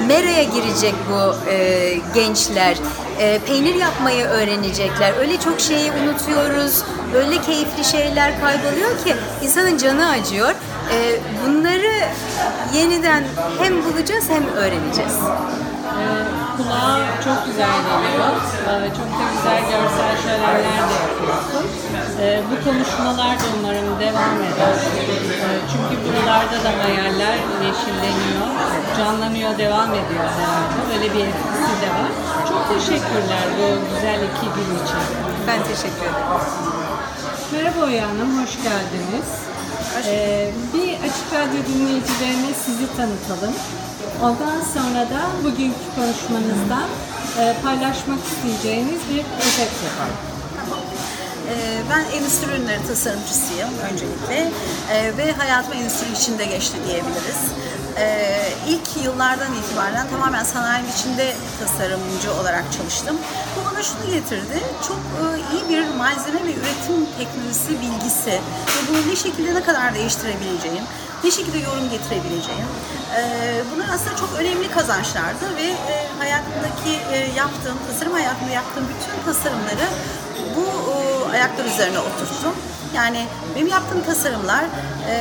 Mera'ya 0.09 0.43
girecek 0.43 0.95
bu 1.11 1.51
e, 1.51 1.95
gençler. 2.15 2.77
E, 3.21 3.39
peynir 3.47 3.75
yapmayı 3.75 4.25
öğrenecekler. 4.27 5.13
Öyle 5.19 5.41
çok 5.41 5.61
şeyi 5.61 5.93
unutuyoruz. 5.93 6.83
Öyle 7.15 7.41
keyifli 7.41 7.85
şeyler 7.85 8.41
kayboluyor 8.41 9.05
ki 9.05 9.15
insanın 9.43 9.79
canı 9.79 10.09
acıyor. 10.09 10.51
E, 10.93 11.21
bunları 11.47 11.93
yeniden 12.75 13.25
hem 13.63 13.85
bulacağız 13.85 14.25
hem 14.31 14.49
öğreneceğiz. 14.49 15.17
Ee, 15.93 16.57
kulağa 16.57 16.99
çok 17.25 17.47
güzel 17.47 17.77
geliyor. 17.89 18.33
Ee, 18.69 18.89
çok 18.97 19.09
da 19.19 19.25
güzel 19.37 19.61
görsel 19.71 20.15
şölenler 20.23 20.59
de 20.59 20.95
yapıyorsun. 21.01 21.65
Ee, 22.21 22.41
bu 22.51 22.65
konuşmalar 22.71 23.39
da 23.41 23.45
umarım 23.61 24.01
devam 24.01 24.37
eder. 24.49 24.77
Da 26.65 26.85
hayaller 26.85 27.37
yeşilleniyor, 27.67 28.47
canlanıyor, 28.99 29.59
devam 29.59 29.91
ediyor 29.91 30.25
herhalde. 30.39 30.79
Böyle 30.91 31.15
bir 31.15 31.21
etkisi 31.21 31.75
de 31.83 31.89
var. 31.99 32.11
Çok 32.49 32.69
teşekkürler 32.69 33.45
bu 33.59 33.95
güzel 33.95 34.21
iki 34.29 34.47
gün 34.55 34.69
için. 34.85 35.03
Ben 35.47 35.63
teşekkür 35.63 36.03
ederim. 36.03 36.43
Merhaba 37.53 37.85
Oya 37.87 38.09
Hanım, 38.09 38.43
hoş 38.43 38.57
geldiniz. 38.57 39.29
Ee, 40.07 40.51
bir 40.75 40.89
Açık 40.93 41.29
Radyo 41.33 41.61
dinleyicilerine 41.75 42.55
sizi 42.65 42.97
tanıtalım. 42.97 43.55
Ondan 44.23 44.61
sonra 44.75 45.01
da 45.01 45.21
bugünkü 45.45 45.87
konuşmanızdan 45.97 46.89
e, 47.41 47.55
paylaşmak 47.63 48.19
isteyeceğiniz 48.33 49.01
bir 49.11 49.25
özet 49.47 49.73
yapalım. 49.85 50.32
Ee, 51.53 51.83
Ben 51.91 52.17
endüstri 52.19 52.51
ürünleri 52.51 52.87
tasarımcısıyım 52.87 53.69
öncelikle 53.93 54.51
Ee, 54.93 55.17
ve 55.17 55.33
hayatım 55.33 55.73
endüstri 55.73 56.13
içinde 56.13 56.45
geçti 56.45 56.77
diyebiliriz. 56.89 57.43
Ee, 57.99 58.53
İlk 58.69 59.05
yıllardan 59.05 59.53
itibaren 59.55 60.09
tamamen 60.11 60.45
sanayinin 60.45 60.93
içinde 60.93 61.35
tasarımcı 61.61 62.33
olarak 62.41 62.65
çalıştım. 62.77 63.17
Bu 63.57 63.71
bana 63.71 63.83
şunu 63.83 64.07
getirdi, 64.15 64.59
çok 64.89 64.97
e, 64.97 65.25
iyi 65.53 65.63
bir 65.69 65.95
malzeme 65.95 66.41
ve 66.47 66.53
üretim 66.61 67.07
teknolojisi 67.19 67.71
bilgisi 67.83 68.31
ve 68.75 68.81
bunu 68.89 69.11
ne 69.13 69.17
şekilde 69.17 69.55
ne 69.55 69.63
kadar 69.63 69.95
değiştirebileceğim, 69.95 70.85
ne 71.25 71.31
şekilde 71.31 71.59
yorum 71.59 71.91
getirebileceğim. 71.91 72.69
Ee, 73.17 73.63
Bunlar 73.75 73.87
aslında 73.95 74.17
çok 74.17 74.31
önemli 74.39 74.71
kazançlardı 74.71 75.45
ve 75.57 75.67
e, 75.93 75.95
hayatımdaki 76.19 76.93
e, 77.13 77.17
yaptığım, 77.37 77.79
tasarım 77.93 78.13
hayatımda 78.13 78.51
yaptığım 78.53 78.85
bütün 78.93 79.33
tasarımları 79.33 79.87
e, 80.32 80.32
ayaklar 81.33 81.65
üzerine 81.65 81.99
oturttum. 81.99 82.55
Yani 82.95 83.27
benim 83.57 83.67
yaptığım 83.69 84.03
tasarımlar 84.05 84.65
e, 85.11 85.15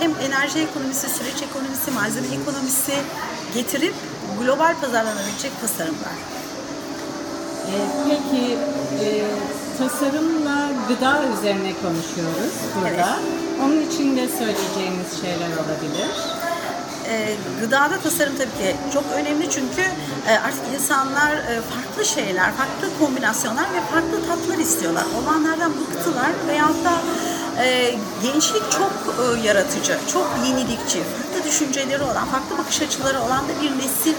hem 0.00 0.10
enerji 0.26 0.58
ekonomisi, 0.58 1.08
süreç 1.08 1.42
ekonomisi, 1.42 1.90
malzeme 1.90 2.26
ekonomisi 2.42 2.92
getirip 3.54 3.94
global 4.40 4.74
pazarlanabilecek 4.80 5.60
tasarımlar. 5.60 6.16
Ee, 7.64 7.76
peki 8.08 8.58
e, 9.04 9.24
tasarımla 9.78 10.68
gıda 10.88 11.22
üzerine 11.38 11.72
konuşuyoruz 11.82 12.54
burada. 12.80 13.18
Onun 13.64 13.80
için 13.80 14.16
de 14.16 14.28
söyleyeceğiniz 14.28 15.20
şeyler 15.20 15.50
olabilir. 15.56 16.10
E, 17.08 17.34
gıdada 17.60 18.00
tasarım 18.00 18.32
tabii 18.36 18.64
ki 18.64 18.76
çok 18.92 19.04
önemli 19.14 19.50
çünkü 19.50 19.82
e, 20.28 20.32
artık 20.46 20.62
insanlar 20.74 21.32
e, 21.32 21.60
farklı 21.60 22.04
şeyler, 22.04 22.52
farklı 22.52 22.98
kombinasyonlar 22.98 23.64
ve 23.64 23.80
farklı 23.92 24.26
tatlar 24.28 24.58
istiyorlar. 24.58 25.04
Olanlardan 25.22 25.72
bıktılar 25.72 26.30
veyahut 26.48 26.84
da 26.84 26.92
e, 27.62 27.94
gençlik 28.22 28.70
çok 28.70 28.92
e, 29.20 29.46
yaratıcı, 29.46 29.98
çok 30.12 30.26
yenilikçi, 30.46 30.98
farklı 30.98 31.48
düşünceleri 31.48 32.02
olan, 32.02 32.26
farklı 32.26 32.58
bakış 32.58 32.82
açıları 32.82 33.20
olan 33.20 33.44
da 33.48 33.62
bir 33.62 33.70
nesil 33.78 34.14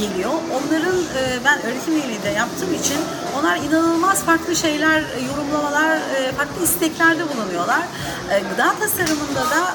geliyor. 0.00 0.30
Onların 0.54 0.96
e, 0.96 1.44
ben 1.44 1.62
öğretim 1.62 1.94
üyeliği 1.94 2.22
de 2.22 2.28
yaptığım 2.28 2.74
için 2.74 2.98
onlar 3.40 3.56
inanılmaz 3.56 4.22
farklı 4.22 4.56
şeyler, 4.56 5.00
e, 5.00 5.20
yorumlamalar, 5.30 5.96
e, 5.96 6.32
farklı 6.32 6.64
isteklerde 6.64 7.22
bulunuyorlar. 7.28 7.82
E, 8.30 8.38
Gıda 8.50 8.74
tasarımında 8.80 9.40
da 9.50 9.74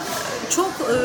çok 0.50 0.68
e, 0.68 0.96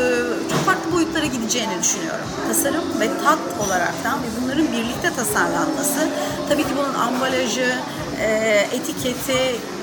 çok 0.50 0.58
farklı 0.66 0.92
boyutlara 0.92 1.26
gideceğini 1.26 1.72
düşünüyorum. 1.82 2.26
Tasarım 2.48 2.84
ve 3.00 3.08
tat 3.24 3.38
olaraktan 3.66 4.18
ve 4.22 4.26
bunların 4.42 4.66
birlikte 4.72 5.10
tasarlanması, 5.16 6.08
tabii 6.48 6.62
ki 6.62 6.68
bunun 6.78 6.94
ambalajı, 6.94 7.74
e, 8.20 8.26
etiketi, 8.72 9.32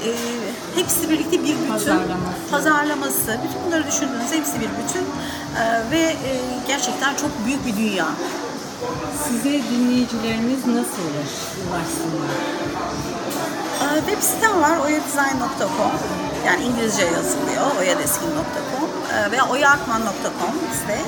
e, 0.05 0.09
hepsi 0.75 1.09
birlikte 1.09 1.31
bir 1.39 1.43
bütün. 1.55 1.67
Pazarlaması. 1.67 2.49
Pazarlaması, 2.51 3.37
bütün 3.47 3.65
bunları 3.67 3.87
düşündüğünüz 3.87 4.31
hepsi 4.31 4.53
bir 4.59 4.69
bütün 4.83 5.05
ve 5.91 6.15
gerçekten 6.67 7.15
çok 7.15 7.45
büyük 7.45 7.65
bir 7.65 7.75
dünya. 7.77 8.05
Size 9.27 9.49
dinleyicilerimiz 9.71 10.59
nasıl 10.67 11.01
ulaş- 11.09 11.55
ulaşsınlar? 11.69 12.31
Web 14.07 14.21
sitem 14.21 14.61
var 14.61 14.77
oyadesign.com 14.77 15.91
yani 16.45 16.63
İngilizce 16.63 17.03
yazılıyor 17.03 17.65
oyadeskin.com 17.79 18.89
e, 19.17 19.31
veya 19.31 19.49
oyaakman.com 19.49 20.53
site. 20.81 20.99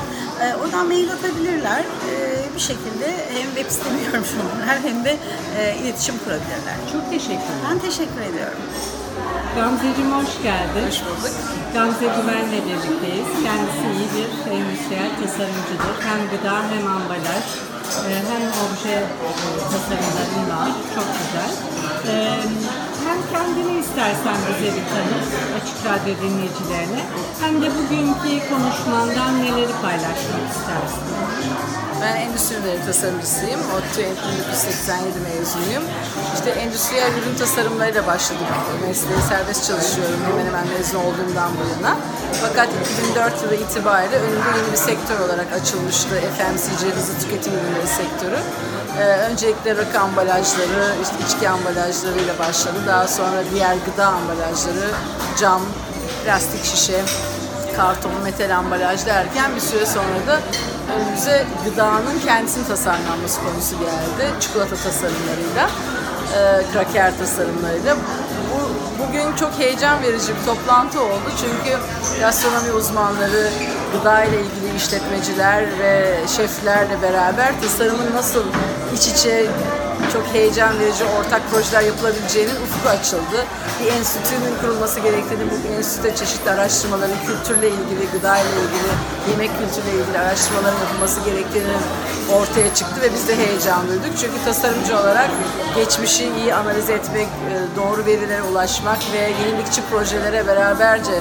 Ee, 0.42 0.56
Oradan 0.62 0.88
mail 0.88 1.12
atabilirler. 1.12 1.80
Ee, 2.10 2.56
Bir 2.56 2.60
şekilde 2.60 3.08
hem 3.34 3.48
web 3.56 3.70
sitemi 3.72 4.00
görmüş 4.12 4.30
olurlar 4.42 4.78
hem 4.84 5.06
de 5.06 5.18
e, 5.60 5.76
iletişim 5.82 6.16
kurabilirler. 6.24 6.78
Çok 6.92 7.04
teşekkürler. 7.12 7.60
Ben 7.70 7.80
teşekkür 7.80 8.22
ediyorum. 8.30 8.60
Gamzeciğim 9.56 10.12
hoş 10.18 10.34
geldin. 10.44 10.84
Hoş 10.88 11.00
bulduk. 11.06 11.36
Gamze 11.74 12.06
Güven'le 12.16 12.60
birlikteyiz. 12.68 13.30
Kendisi 13.46 13.86
iyi 13.98 14.08
bir 14.16 14.28
endüstriyel 14.56 15.12
tasarımcıdır. 15.22 15.94
Hem 16.08 16.20
gıda 16.32 16.56
hem 16.74 16.86
ambalaj 16.96 17.48
e, 18.10 18.12
hem 18.32 18.44
obje 18.64 18.96
e, 19.26 19.30
tasarımları 19.72 20.42
var. 20.54 20.70
Çok 20.96 21.08
güzel. 21.20 21.52
Hem 23.14 23.22
kendini 23.34 23.80
istersen 23.80 24.38
bize 24.48 24.70
bir 24.76 24.86
tanıt 24.92 25.26
Açık 25.58 25.78
Radyo 25.86 26.14
dinleyicilerine 26.24 27.02
hem 27.42 27.62
de 27.62 27.68
bugünkü 27.78 28.50
konuşmandan 28.50 29.44
neleri 29.44 29.76
paylaşmak 29.82 30.44
istersin? 30.54 31.04
Ben 32.02 32.16
endüstri 32.16 32.56
ürünleri 32.56 32.86
tasarımcısıyım. 32.86 33.60
ODTÜ 33.76 34.02
1987 34.02 35.20
mezunuyum. 35.28 35.84
İşte 36.36 36.50
endüstriyel 36.50 37.12
ürün 37.18 37.36
tasarımlarıyla 37.36 38.08
başladım. 38.08 38.48
Mesleği 38.88 39.22
serbest 39.30 39.68
çalışıyorum 39.68 40.20
hemen 40.28 40.46
hemen 40.46 40.68
mezun 40.68 41.00
olduğumdan 41.00 41.52
bu 41.58 41.64
yana. 41.74 41.98
Fakat 42.42 42.70
2004 43.06 43.44
yılı 43.44 43.56
itibariyle 43.56 44.18
önümde 44.18 44.50
yeni 44.58 44.72
bir 44.72 44.78
sektör 44.78 45.20
olarak 45.20 45.54
açılmıştı. 45.54 46.16
FMCG, 46.38 46.82
hızlı 46.98 47.20
tüketim 47.22 47.54
ürünleri 47.54 47.88
sektörü. 47.88 48.40
Ee, 49.00 49.04
öncelikle 49.04 49.78
rakı 49.78 50.00
ambalajları, 50.00 50.96
işte 51.04 51.16
içki 51.28 51.50
ambalajlarıyla 51.50 52.40
başladı. 52.40 52.78
Daha 52.88 53.08
sonra 53.08 53.44
diğer 53.54 53.76
gıda 53.86 54.08
ambalajları, 54.08 54.90
cam, 55.40 55.62
plastik 56.26 56.66
şişe, 56.66 57.02
karton, 57.76 58.12
metal 58.24 58.58
ambalaj 58.58 59.06
derken 59.06 59.56
bir 59.56 59.62
süre 59.62 59.86
sonra 59.86 60.28
da 60.28 60.40
önümüze 60.96 61.46
gıdanın 61.66 62.20
kendisinin 62.26 62.66
tasarlanması 62.66 63.40
konusu 63.42 63.76
geldi. 63.80 64.32
Çikolata 64.40 64.76
tasarımlarıyla, 64.76 65.70
e, 66.38 66.72
kraker 66.74 67.18
tasarımlarıyla. 67.18 67.96
Bu, 68.52 68.60
bugün 69.04 69.36
çok 69.36 69.60
heyecan 69.60 70.02
verici 70.02 70.28
bir 70.36 70.46
toplantı 70.46 71.02
oldu 71.02 71.32
çünkü 71.42 71.78
gastronomi 72.20 72.72
uzmanları, 72.72 73.50
gıda 73.94 74.24
ile 74.24 74.36
ilgili 74.36 74.76
işletmeciler 74.78 75.64
ve 75.80 76.16
şeflerle 76.28 77.02
beraber 77.02 77.62
tasarımın 77.62 78.16
nasıl 78.16 78.44
iç 78.96 79.08
içe 79.08 79.46
çok 80.14 80.24
heyecan 80.34 80.80
verici 80.80 81.04
ortak 81.20 81.42
projeler 81.52 81.82
yapılabileceğinin 81.82 82.56
ufku 82.56 82.90
açıldı. 82.90 83.38
Bir 83.80 83.92
enstitünün 83.92 84.56
kurulması 84.62 85.00
gerektiğini, 85.00 85.44
bu 85.52 85.76
enstitüde 85.78 86.16
çeşitli 86.16 86.52
araştırmaların 86.52 87.18
kültürle 87.28 87.68
ilgili, 87.68 88.12
gıda 88.14 88.38
ile 88.38 88.50
ilgili, 88.66 88.92
yemek 89.32 89.52
kültürle 89.60 89.92
ilgili 89.98 90.20
araştırmaların 90.20 90.80
yapılması 90.80 91.20
gerektiğini 91.30 91.78
ortaya 92.32 92.74
çıktı 92.74 93.02
ve 93.02 93.14
biz 93.14 93.28
de 93.28 93.36
heyecan 93.38 93.88
duyduk. 93.88 94.14
Çünkü 94.22 94.38
tasarımcı 94.46 95.00
olarak 95.00 95.30
geçmişi 95.76 96.32
iyi 96.40 96.56
analiz 96.56 96.90
etmek, 96.90 97.28
e, 97.28 97.54
doğru 97.78 98.06
verilere 98.06 98.44
ulaşmak 98.44 99.00
ve 99.14 99.18
yenilikçi 99.18 99.82
projelere 99.92 100.48
beraberce 100.48 101.12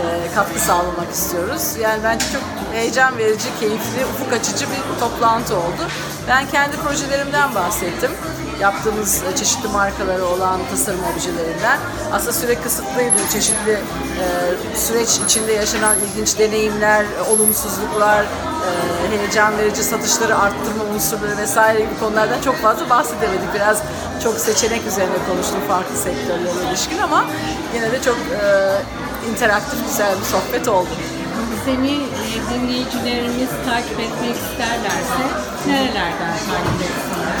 e, 0.00 0.34
katkı 0.34 0.60
sağlamak 0.60 1.10
istiyoruz. 1.12 1.76
Yani 1.80 2.00
bence 2.04 2.24
çok 2.32 2.42
heyecan 2.72 3.18
verici, 3.18 3.48
keyifli, 3.60 4.06
ufuk 4.14 4.32
açıcı 4.32 4.66
bir 4.66 5.00
toplantı 5.00 5.56
oldu. 5.56 5.82
Ben 6.28 6.48
kendi 6.50 6.76
projelerimden 6.76 7.54
bahsettim. 7.54 8.10
yaptığımız 8.60 9.22
e, 9.22 9.36
çeşitli 9.36 9.68
markaları 9.68 10.24
olan 10.26 10.60
tasarım 10.70 11.00
objelerinden. 11.00 11.78
Aslında 12.12 12.32
süre 12.32 12.54
kısıtlıydı. 12.54 13.16
Çeşitli 13.32 13.72
e, 13.72 14.26
süreç 14.76 15.18
içinde 15.26 15.52
yaşanan 15.52 15.96
ilginç 15.98 16.38
deneyimler, 16.38 17.04
e, 17.04 17.22
olumsuzluklar, 17.32 18.22
e, 18.22 18.70
heyecan 19.10 19.58
verici 19.58 19.82
satışları 19.82 20.38
arttırma 20.38 20.84
unsurları 20.94 21.36
vesaire 21.36 21.80
gibi 21.80 21.98
konulardan 22.00 22.40
çok 22.40 22.56
fazla 22.56 22.90
bahsedemedik. 22.90 23.54
Biraz 23.54 23.82
çok 24.22 24.34
seçenek 24.34 24.86
üzerine 24.86 25.16
konuştum 25.28 25.60
farklı 25.68 25.96
sektörlere 25.96 26.68
ilişkin 26.68 26.98
ama 26.98 27.24
yine 27.74 27.92
de 27.92 28.02
çok 28.02 28.16
e, 28.16 28.42
interaktif 29.30 29.78
güzel 29.88 30.14
bir 30.20 30.24
sohbet 30.24 30.68
oldu. 30.68 30.88
Seni 31.64 31.92
e, 31.92 32.54
dinleyicilerimiz 32.54 33.48
takip 33.66 34.00
etmek 34.00 34.36
isterlerse 34.36 35.24
nerelerden 35.66 36.34
takip 36.48 36.80
etsinler? 36.82 37.32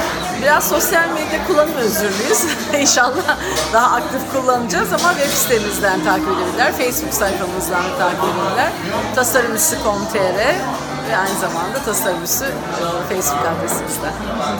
Biraz 0.42 0.68
sosyal 0.68 1.08
medya 1.08 1.46
kullanım 1.46 1.74
özürlüyüz. 1.74 2.44
İnşallah 2.80 3.36
daha 3.72 3.96
aktif 3.96 4.20
kullanacağız 4.32 4.92
ama 4.92 5.14
web 5.14 5.30
sitemizden 5.30 6.04
takip 6.04 6.28
edebilirler. 6.28 6.72
Facebook 6.72 7.14
sayfamızdan 7.14 7.84
da 7.84 7.98
takip 7.98 8.24
edebilirler. 8.24 8.72
Tasarımüssü.com.tr 9.14 10.82
ve 11.10 11.16
aynı 11.16 11.38
zamanda 11.40 11.78
tasarımüssü 11.84 12.44
e, 12.44 13.14
Facebook 13.14 13.46
adresimizden. 13.46 14.12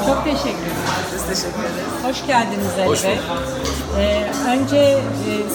Çok 0.07 0.25
teşekkür 0.25 0.49
ederim. 0.49 1.13
Biz 1.15 1.23
teşekkür 1.23 1.63
ederiz. 1.63 2.05
Hoş 2.05 2.27
geldiniz 2.27 2.67
Ali 2.79 3.03
Bey. 3.09 3.21
Ee, 3.99 4.31
önce 4.51 4.77
e, 4.77 4.99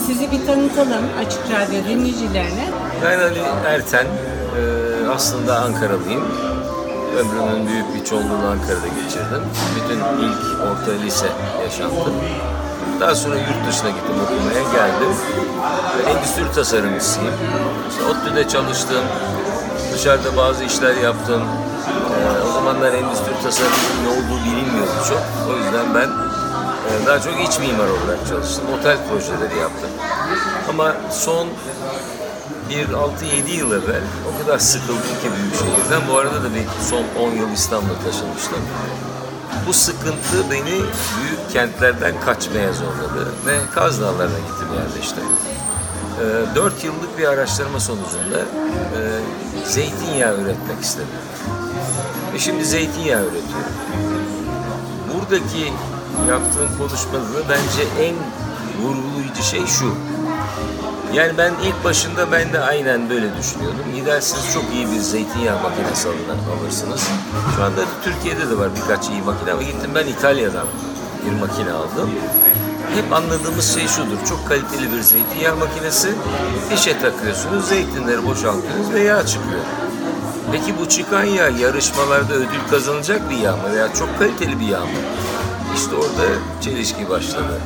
sizi 0.08 0.32
bir 0.32 0.46
tanıtalım 0.48 1.06
Açık 1.26 1.40
Radyo 1.52 1.84
dinleyicilerine. 1.90 2.70
Ben 3.04 3.20
Ali 3.20 3.40
Erten, 3.68 4.06
Ee, 4.06 5.10
aslında 5.16 5.60
Ankaralıyım. 5.60 6.24
Ömrümün 7.18 7.68
büyük 7.68 7.96
bir 7.96 8.06
çoğunluğunu 8.06 8.48
Ankara'da 8.48 8.88
geçirdim. 8.88 9.44
Bütün 9.76 10.00
ilk 10.00 10.62
orta 10.62 10.92
lise 11.06 11.26
yaşantım. 11.64 12.14
Daha 13.00 13.16
sonra 13.16 13.36
yurt 13.36 13.68
dışına 13.70 13.90
gittim 13.90 14.16
okumaya 14.24 14.64
geldim. 14.74 15.14
Endüstri 16.10 16.52
tasarımcısıyım. 16.56 17.34
İşte 17.90 18.04
ODTÜ'de 18.06 18.48
çalıştım. 18.48 19.04
Dışarıda 19.94 20.38
bazı 20.38 20.64
işler 20.64 20.96
yaptım. 20.96 21.42
Ee, 21.42 22.48
o 22.50 22.54
zamanlar 22.54 22.94
endüstri 22.94 23.34
tasarımının 23.44 24.04
ne 24.04 24.10
olduğu 24.10 24.40
bilinmiyordu 24.46 24.92
çok. 25.10 25.22
O 25.50 25.58
yüzden 25.58 25.96
ben 25.96 26.10
daha 27.06 27.22
çok 27.22 27.34
iç 27.50 27.60
mimar 27.60 27.88
olarak 27.88 28.28
çalıştım. 28.30 28.66
Otel 28.80 28.98
projeleri 29.10 29.60
yaptım. 29.60 29.90
Ama 30.70 30.96
son 31.12 31.48
bir 32.70 32.88
6-7 32.88 33.50
yıl 33.50 33.72
evvel 33.72 34.02
o 34.30 34.44
kadar 34.44 34.60
sıkıldım 34.60 34.96
ki 34.96 35.30
büyük 35.38 35.56
şehirden. 35.56 36.02
Bu 36.12 36.18
arada 36.18 36.44
da 36.44 36.56
bir 36.56 36.66
son 36.90 37.04
10 37.24 37.32
yıl 37.32 37.52
İstanbul'a 37.52 38.00
taşınmıştım. 38.06 38.60
Bu 39.68 39.74
sıkıntı 39.74 40.52
beni 40.52 40.72
büyük 40.72 41.52
kentlerden 41.54 42.14
kaçmaya 42.26 42.74
zorladı 42.74 43.32
ve 43.46 43.60
Kaz 43.76 44.02
Dağları'na 44.02 44.40
gittim 44.40 44.68
yerleştim. 44.76 45.24
Ee, 46.22 46.56
4 46.56 46.84
yıllık 46.84 47.18
bir 47.18 47.28
araştırma 47.28 47.80
sonucunda 47.80 48.40
e, 48.40 49.00
zeytinyağı 49.66 50.42
üretmek 50.42 50.82
istedim. 50.82 51.08
Ve 52.34 52.40
şimdi 52.40 52.66
zeytinyağı 52.66 53.22
üretiyorum. 53.22 53.74
Buradaki 55.14 55.74
yaptığım 56.30 56.70
konuşmada 56.78 57.50
bence 57.50 58.06
en 58.08 58.16
vurgulayıcı 58.84 59.44
şey 59.44 59.66
şu. 59.68 59.96
Yani 61.14 61.38
ben 61.38 61.54
ilk 61.64 61.84
başında 61.84 62.32
ben 62.32 62.54
de 62.54 62.60
aynen 62.60 63.10
böyle 63.10 63.38
düşünüyordum. 63.38 63.86
Gidersiniz 63.96 64.54
çok 64.54 64.64
iyi 64.74 64.88
bir 64.92 65.00
zeytinyağı 65.00 65.62
makinesi 65.62 66.08
alın- 66.08 66.60
alırsınız. 66.62 67.08
Şu 67.56 67.64
anda 67.64 67.82
Türkiye'de 68.04 68.50
de 68.50 68.58
var 68.58 68.70
birkaç 68.76 69.10
iyi 69.10 69.22
makine 69.22 69.52
ama 69.52 69.62
gittim 69.64 69.92
ben 69.96 70.08
İtalya'dan 70.08 70.68
bir 71.26 71.40
makine 71.40 71.72
aldım. 71.72 72.10
Hep 72.96 73.14
anladığımız 73.14 73.74
şey 73.74 73.88
şudur. 73.88 74.18
Çok 74.30 74.48
kaliteli 74.48 74.92
bir 74.92 75.02
zeytinyağı 75.02 75.56
makinesi. 75.56 76.14
Fişe 76.70 77.00
takıyorsunuz, 77.00 77.68
zeytinleri 77.68 78.26
boşaltıyorsunuz 78.26 78.94
ve 78.94 79.00
yağ 79.00 79.26
çıkıyor. 79.26 79.62
Peki 80.52 80.74
bu 80.80 80.90
çıkan 80.90 81.24
yağ 81.24 81.48
yarışmalarda 81.50 82.34
ödül 82.34 82.60
kazanacak 82.72 83.30
bir 83.30 83.38
yağ 83.38 83.52
mı 83.56 83.72
veya 83.74 83.94
çok 83.94 84.20
kaliteli 84.20 84.60
bir 84.60 84.66
yağ 84.68 84.80
mı? 84.80 84.88
İşte 85.78 85.96
orada 85.96 86.26
çelişki 86.62 87.10
başladı. 87.10 87.62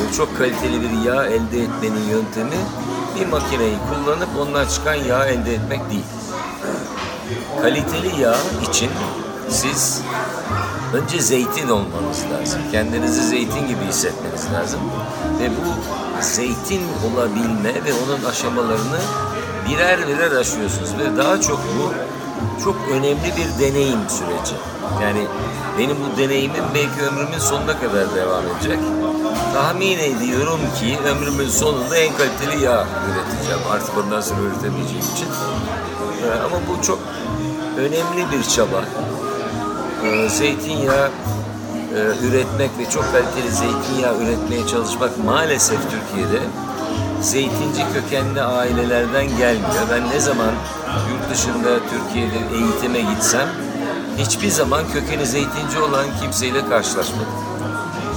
Bu 0.00 0.16
çok 0.16 0.38
kaliteli 0.38 0.82
bir 0.82 1.10
yağ 1.10 1.26
elde 1.26 1.62
etmenin 1.62 2.08
yöntemi 2.10 2.56
bir 3.20 3.26
makineyi 3.26 3.76
kullanıp 3.88 4.28
ondan 4.40 4.66
çıkan 4.66 4.94
yağ 4.94 5.26
elde 5.26 5.54
etmek 5.54 5.90
değil. 5.90 6.04
Kaliteli 7.62 8.20
yağ 8.20 8.36
için 8.70 8.90
siz 9.48 10.02
önce 10.94 11.20
zeytin 11.20 11.68
olmanız 11.68 12.24
lazım. 12.32 12.60
Kendinizi 12.72 13.22
zeytin 13.26 13.68
gibi 13.68 13.84
hissetmeniz 13.88 14.52
lazım. 14.54 14.80
Ve 15.40 15.50
bu 15.50 15.74
zeytin 16.22 16.82
olabilme 17.12 17.74
ve 17.74 17.92
onun 18.04 18.24
aşamalarını 18.24 19.00
birer 19.68 20.08
birer 20.08 20.30
aşıyorsunuz. 20.30 20.90
Ve 20.98 21.16
daha 21.16 21.40
çok 21.40 21.58
bu 21.58 21.92
çok 22.64 22.76
önemli 22.90 23.32
bir 23.36 23.64
deneyim 23.64 24.00
süreci. 24.08 24.54
Yani 25.02 25.26
benim 25.78 25.96
bu 25.96 26.18
deneyimim 26.18 26.64
belki 26.74 27.06
ömrümün 27.06 27.38
sonuna 27.38 27.80
kadar 27.80 28.14
devam 28.14 28.44
edecek. 28.46 28.78
Tahmin 29.54 29.98
ediyorum 29.98 30.60
ki 30.80 30.98
ömrümün 31.06 31.48
sonunda 31.48 31.96
en 31.96 32.16
kaliteli 32.16 32.64
yağ 32.64 32.86
üreteceğim. 33.08 33.60
Artık 33.72 33.98
ondan 33.98 34.20
sonra 34.20 34.40
üretemeyeceğim 34.40 35.04
için. 35.14 35.28
Ee, 36.24 36.30
ama 36.44 36.56
bu 36.68 36.82
çok 36.82 36.98
önemli 37.76 38.32
bir 38.32 38.42
çaba. 38.42 38.84
Ee, 40.04 40.28
zeytinyağı 40.28 41.10
e, 41.94 42.26
üretmek 42.26 42.70
ve 42.78 42.90
çok 42.90 43.04
kaliteli 43.12 43.50
zeytinyağı 43.50 44.18
üretmeye 44.18 44.66
çalışmak 44.66 45.24
maalesef 45.24 45.78
Türkiye'de 45.82 46.40
zeytinci 47.22 47.82
kökenli 47.94 48.42
ailelerden 48.42 49.28
gelmiyor. 49.28 49.86
Ben 49.90 50.10
ne 50.10 50.20
zaman 50.20 50.52
yurt 51.10 51.30
dışında 51.30 51.78
Türkiye'de 51.90 52.56
eğitime 52.56 53.00
gitsem 53.00 53.48
hiçbir 54.18 54.50
zaman 54.50 54.82
kökeni 54.92 55.26
zeytinci 55.26 55.78
olan 55.78 56.06
kimseyle 56.22 56.68
karşılaşmadım. 56.68 57.26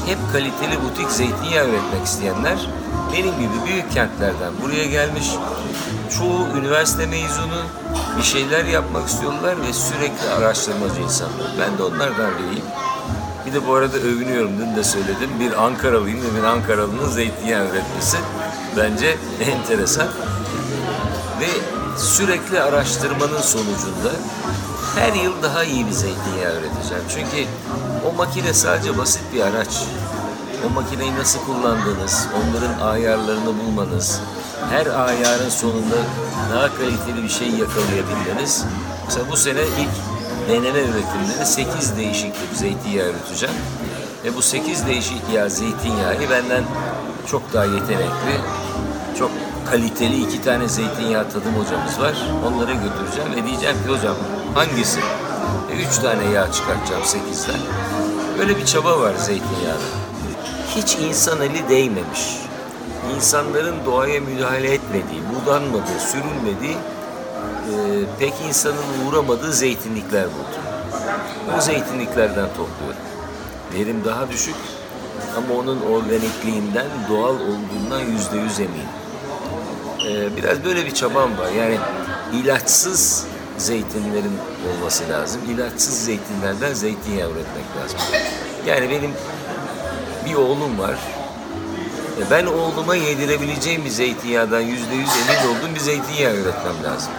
Hep 0.06 0.18
kaliteli 0.34 0.84
butik 0.84 1.12
zeytinyağı 1.12 1.68
üretmek 1.70 2.06
isteyenler 2.06 2.70
benim 3.14 3.34
gibi 3.40 3.66
büyük 3.66 3.92
kentlerden 3.92 4.54
buraya 4.64 4.86
gelmiş. 4.86 5.32
Çoğu 6.18 6.58
üniversite 6.58 7.06
mezunu 7.06 7.62
bir 8.18 8.24
şeyler 8.24 8.66
yapmak 8.66 9.08
istiyorlar 9.08 9.56
ve 9.68 9.74
sürekli 9.74 10.30
araştırmacı 10.30 11.02
insanlar. 11.02 11.52
Ben 11.60 11.78
de 11.78 11.84
onlardan 11.84 12.32
biriyim. 12.38 12.66
Bir 13.46 13.54
de 13.54 13.68
bu 13.68 13.74
arada 13.74 13.98
övünüyorum, 13.98 14.52
dün 14.60 14.76
de 14.76 14.84
söyledim. 14.84 15.30
Bir 15.40 15.64
Ankaralıyım 15.64 16.20
ve 16.20 16.40
bir 16.40 16.44
Ankaralı'nın 16.44 17.10
zeytinyağı 17.10 17.66
üretmesi 17.66 18.18
bence 18.78 19.18
enteresan. 19.42 20.08
Ve 21.40 21.48
sürekli 21.98 22.62
araştırmanın 22.62 23.42
sonucunda 23.42 24.12
her 24.96 25.14
yıl 25.14 25.44
daha 25.44 25.64
iyi 25.64 25.88
bir 25.88 25.92
zeytinyağı 25.92 26.54
üreteceğim. 26.60 27.04
Çünkü 27.10 27.48
o 28.10 28.18
makine 28.18 28.54
sadece 28.54 28.98
basit 28.98 29.22
bir 29.34 29.42
araç. 29.42 29.84
O 30.68 30.70
makineyi 30.70 31.16
nasıl 31.16 31.40
kullandığınız, 31.40 32.28
onların 32.36 32.88
ayarlarını 32.88 33.60
bulmanız, 33.60 34.22
her 34.70 34.86
ayarın 34.86 35.50
sonunda 35.50 35.96
daha 36.54 36.76
kaliteli 36.78 37.24
bir 37.24 37.30
şey 37.30 37.48
yakalayabilmeniz. 37.50 38.66
Mesela 39.06 39.32
bu 39.32 39.38
sene 39.38 39.62
ilk 39.62 40.16
deneme 40.50 40.80
üretimleri 40.80 41.46
8 41.46 41.98
değişik 41.98 42.34
tip 42.34 42.58
zeytinyağı 42.58 43.10
üreteceğim. 43.10 43.56
Ve 44.24 44.36
bu 44.36 44.42
8 44.42 44.88
değişik 44.88 45.22
yağ 45.34 45.50
zeytinyağı 45.50 46.20
benden 46.30 46.64
çok 47.28 47.54
daha 47.54 47.66
yetenekli, 47.66 48.40
çok 49.20 49.32
kaliteli 49.66 50.24
iki 50.24 50.42
tane 50.42 50.68
zeytinyağı 50.68 51.30
tadım 51.30 51.54
hocamız 51.56 52.00
var. 52.00 52.16
Onlara 52.48 52.74
götüreceğim 52.74 53.36
ve 53.36 53.48
diyeceğim 53.48 53.76
ki 53.86 53.90
hocam 53.90 54.16
hangisi? 54.54 55.00
E, 55.72 55.74
üç 55.88 55.98
tane 55.98 56.26
yağ 56.26 56.52
çıkartacağım 56.52 57.04
sekizden. 57.04 57.60
Böyle 58.40 58.58
bir 58.58 58.66
çaba 58.66 59.00
var 59.00 59.14
zeytinyağda. 59.16 59.88
Hiç 60.76 60.96
insan 60.96 61.42
eli 61.42 61.70
değmemiş. 61.70 62.38
İnsanların 63.16 63.76
doğaya 63.86 64.22
müdahale 64.22 64.74
etmediği, 64.74 65.22
budanmadığı, 65.36 66.00
sürülmediği, 66.00 66.74
e, 66.74 67.76
pek 68.20 68.34
insanın 68.48 69.08
uğramadığı 69.08 69.54
zeytinlikler 69.54 70.24
buldum. 70.26 70.64
Bu 71.58 71.62
zeytinliklerden 71.62 72.48
topluyorum. 72.48 73.02
Verim 73.74 74.02
daha 74.06 74.30
düşük 74.30 74.56
ama 75.38 75.60
onun 75.60 75.82
organikliğinden, 75.82 76.88
doğal 77.10 77.36
olduğundan 77.36 78.00
yüzde 78.00 78.38
yüz 78.38 78.60
eminim. 78.60 79.05
Ee, 80.06 80.38
biraz 80.38 80.64
böyle 80.64 80.86
bir 80.86 80.92
çabam 80.92 81.38
var. 81.38 81.52
Yani 81.52 81.78
ilaçsız 82.34 83.26
zeytinlerin 83.58 84.38
olması 84.72 85.04
lazım. 85.10 85.42
İlaçsız 85.50 86.04
zeytinlerden 86.06 86.74
zeytinyağı 86.74 87.30
üretmek 87.32 87.66
lazım. 87.84 88.00
Yani 88.68 88.90
benim 88.90 89.12
bir 90.26 90.36
oğlum 90.36 90.80
var. 90.80 90.96
E, 92.20 92.32
Ben 92.32 92.46
oğluma 92.46 92.96
yedirebileceğim 92.96 93.86
bir 93.86 93.90
zeytinyağdan 93.90 94.60
yüzde 94.62 94.96
yüz 94.96 95.10
emin 95.10 95.48
olduğum 95.58 95.76
bir 95.76 95.80
zeytinyağı 95.80 96.34
üretmem 96.36 96.84
lazım. 96.84 97.12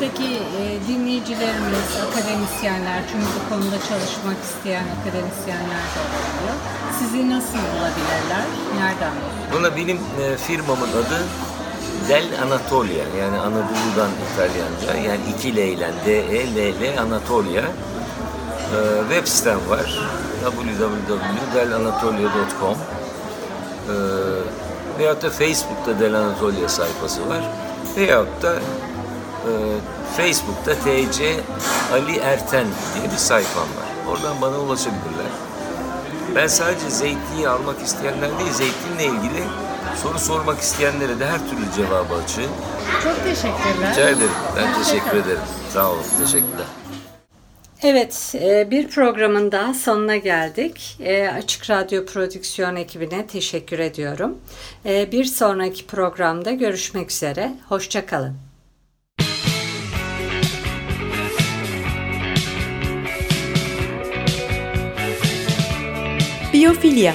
peki 0.00 0.24
e, 0.34 0.88
dinleyicilerimiz, 0.88 1.88
akademisyenler, 2.08 3.02
çünkü 3.12 3.26
bu 3.26 3.48
konuda 3.54 3.76
çalışmak 3.78 4.36
isteyen 4.44 4.84
akademisyenler 5.00 5.84
de 5.94 5.98
olabiliyor. 6.06 6.56
Sizi 6.98 7.30
nasıl 7.30 7.58
bulabilirler? 7.58 8.44
Nereden? 8.76 9.12
Buna 9.52 9.76
benim 9.76 9.96
e, 10.22 10.36
firmamın 10.36 10.88
adı 10.88 11.18
Del 12.08 12.42
Anatolia 12.42 13.04
yani 13.20 13.38
Anadolu'dan 13.38 14.10
İtalyanca 14.32 14.94
yani 15.10 15.20
iki 15.36 15.56
L 15.56 15.58
ile 15.58 15.92
D 16.06 16.18
E 16.18 16.54
L 16.54 16.56
L 16.80 16.82
Anatolia 17.02 17.62
E, 17.62 17.64
web 19.08 19.26
sitem 19.26 19.58
var 19.68 20.00
www.delanatolia.com 20.44 22.76
e, 22.76 22.78
veyahut 24.98 25.22
da 25.22 25.30
Facebook'ta 25.30 26.00
Del 26.00 26.14
Anatolia 26.14 26.68
sayfası 26.68 27.28
var 27.28 27.44
veyahut 27.96 28.42
da 28.42 28.54
e, 28.54 28.58
Facebook'ta 30.16 30.74
TC 30.74 31.40
Ali 31.92 32.18
Erten 32.18 32.66
diye 32.94 33.10
bir 33.12 33.16
sayfam 33.16 33.62
var. 33.62 33.86
Oradan 34.12 34.40
bana 34.42 34.58
ulaşabilirler. 34.58 35.26
Ben 36.34 36.46
sadece 36.46 36.90
zeytinyağı 36.90 37.54
almak 37.54 37.82
isteyenler 37.82 38.38
değil, 38.38 38.52
zeytinle 38.52 39.04
ilgili 39.04 39.42
soru 39.96 40.18
sormak 40.18 40.60
isteyenlere 40.60 41.20
de 41.20 41.26
her 41.26 41.38
türlü 41.50 41.72
cevabı 41.76 42.14
açığım. 42.14 42.50
Çok 43.04 43.24
teşekkürler. 43.24 43.90
Rica 43.92 44.08
ederim. 44.08 44.30
Ben 44.56 44.82
teşekkür 44.82 45.16
ederim. 45.16 45.40
Sağ 45.72 45.90
olun. 45.90 46.02
Teşekkürler. 46.18 46.66
Evet, 47.82 48.34
e, 48.40 48.70
bir 48.70 48.88
programın 48.88 49.52
daha 49.52 49.74
sonuna 49.74 50.16
geldik. 50.16 50.96
E, 51.00 51.28
Açık 51.28 51.70
Radyo 51.70 52.06
Prodüksiyon 52.06 52.76
ekibine 52.76 53.26
teşekkür 53.26 53.78
ediyorum. 53.78 54.38
E, 54.86 55.12
Bir 55.12 55.24
sonraki 55.24 55.86
programda 55.86 56.50
görüşmek 56.50 57.10
üzere. 57.10 57.52
Hoşçakalın. 57.68 58.36
Biyofilya 66.52 67.14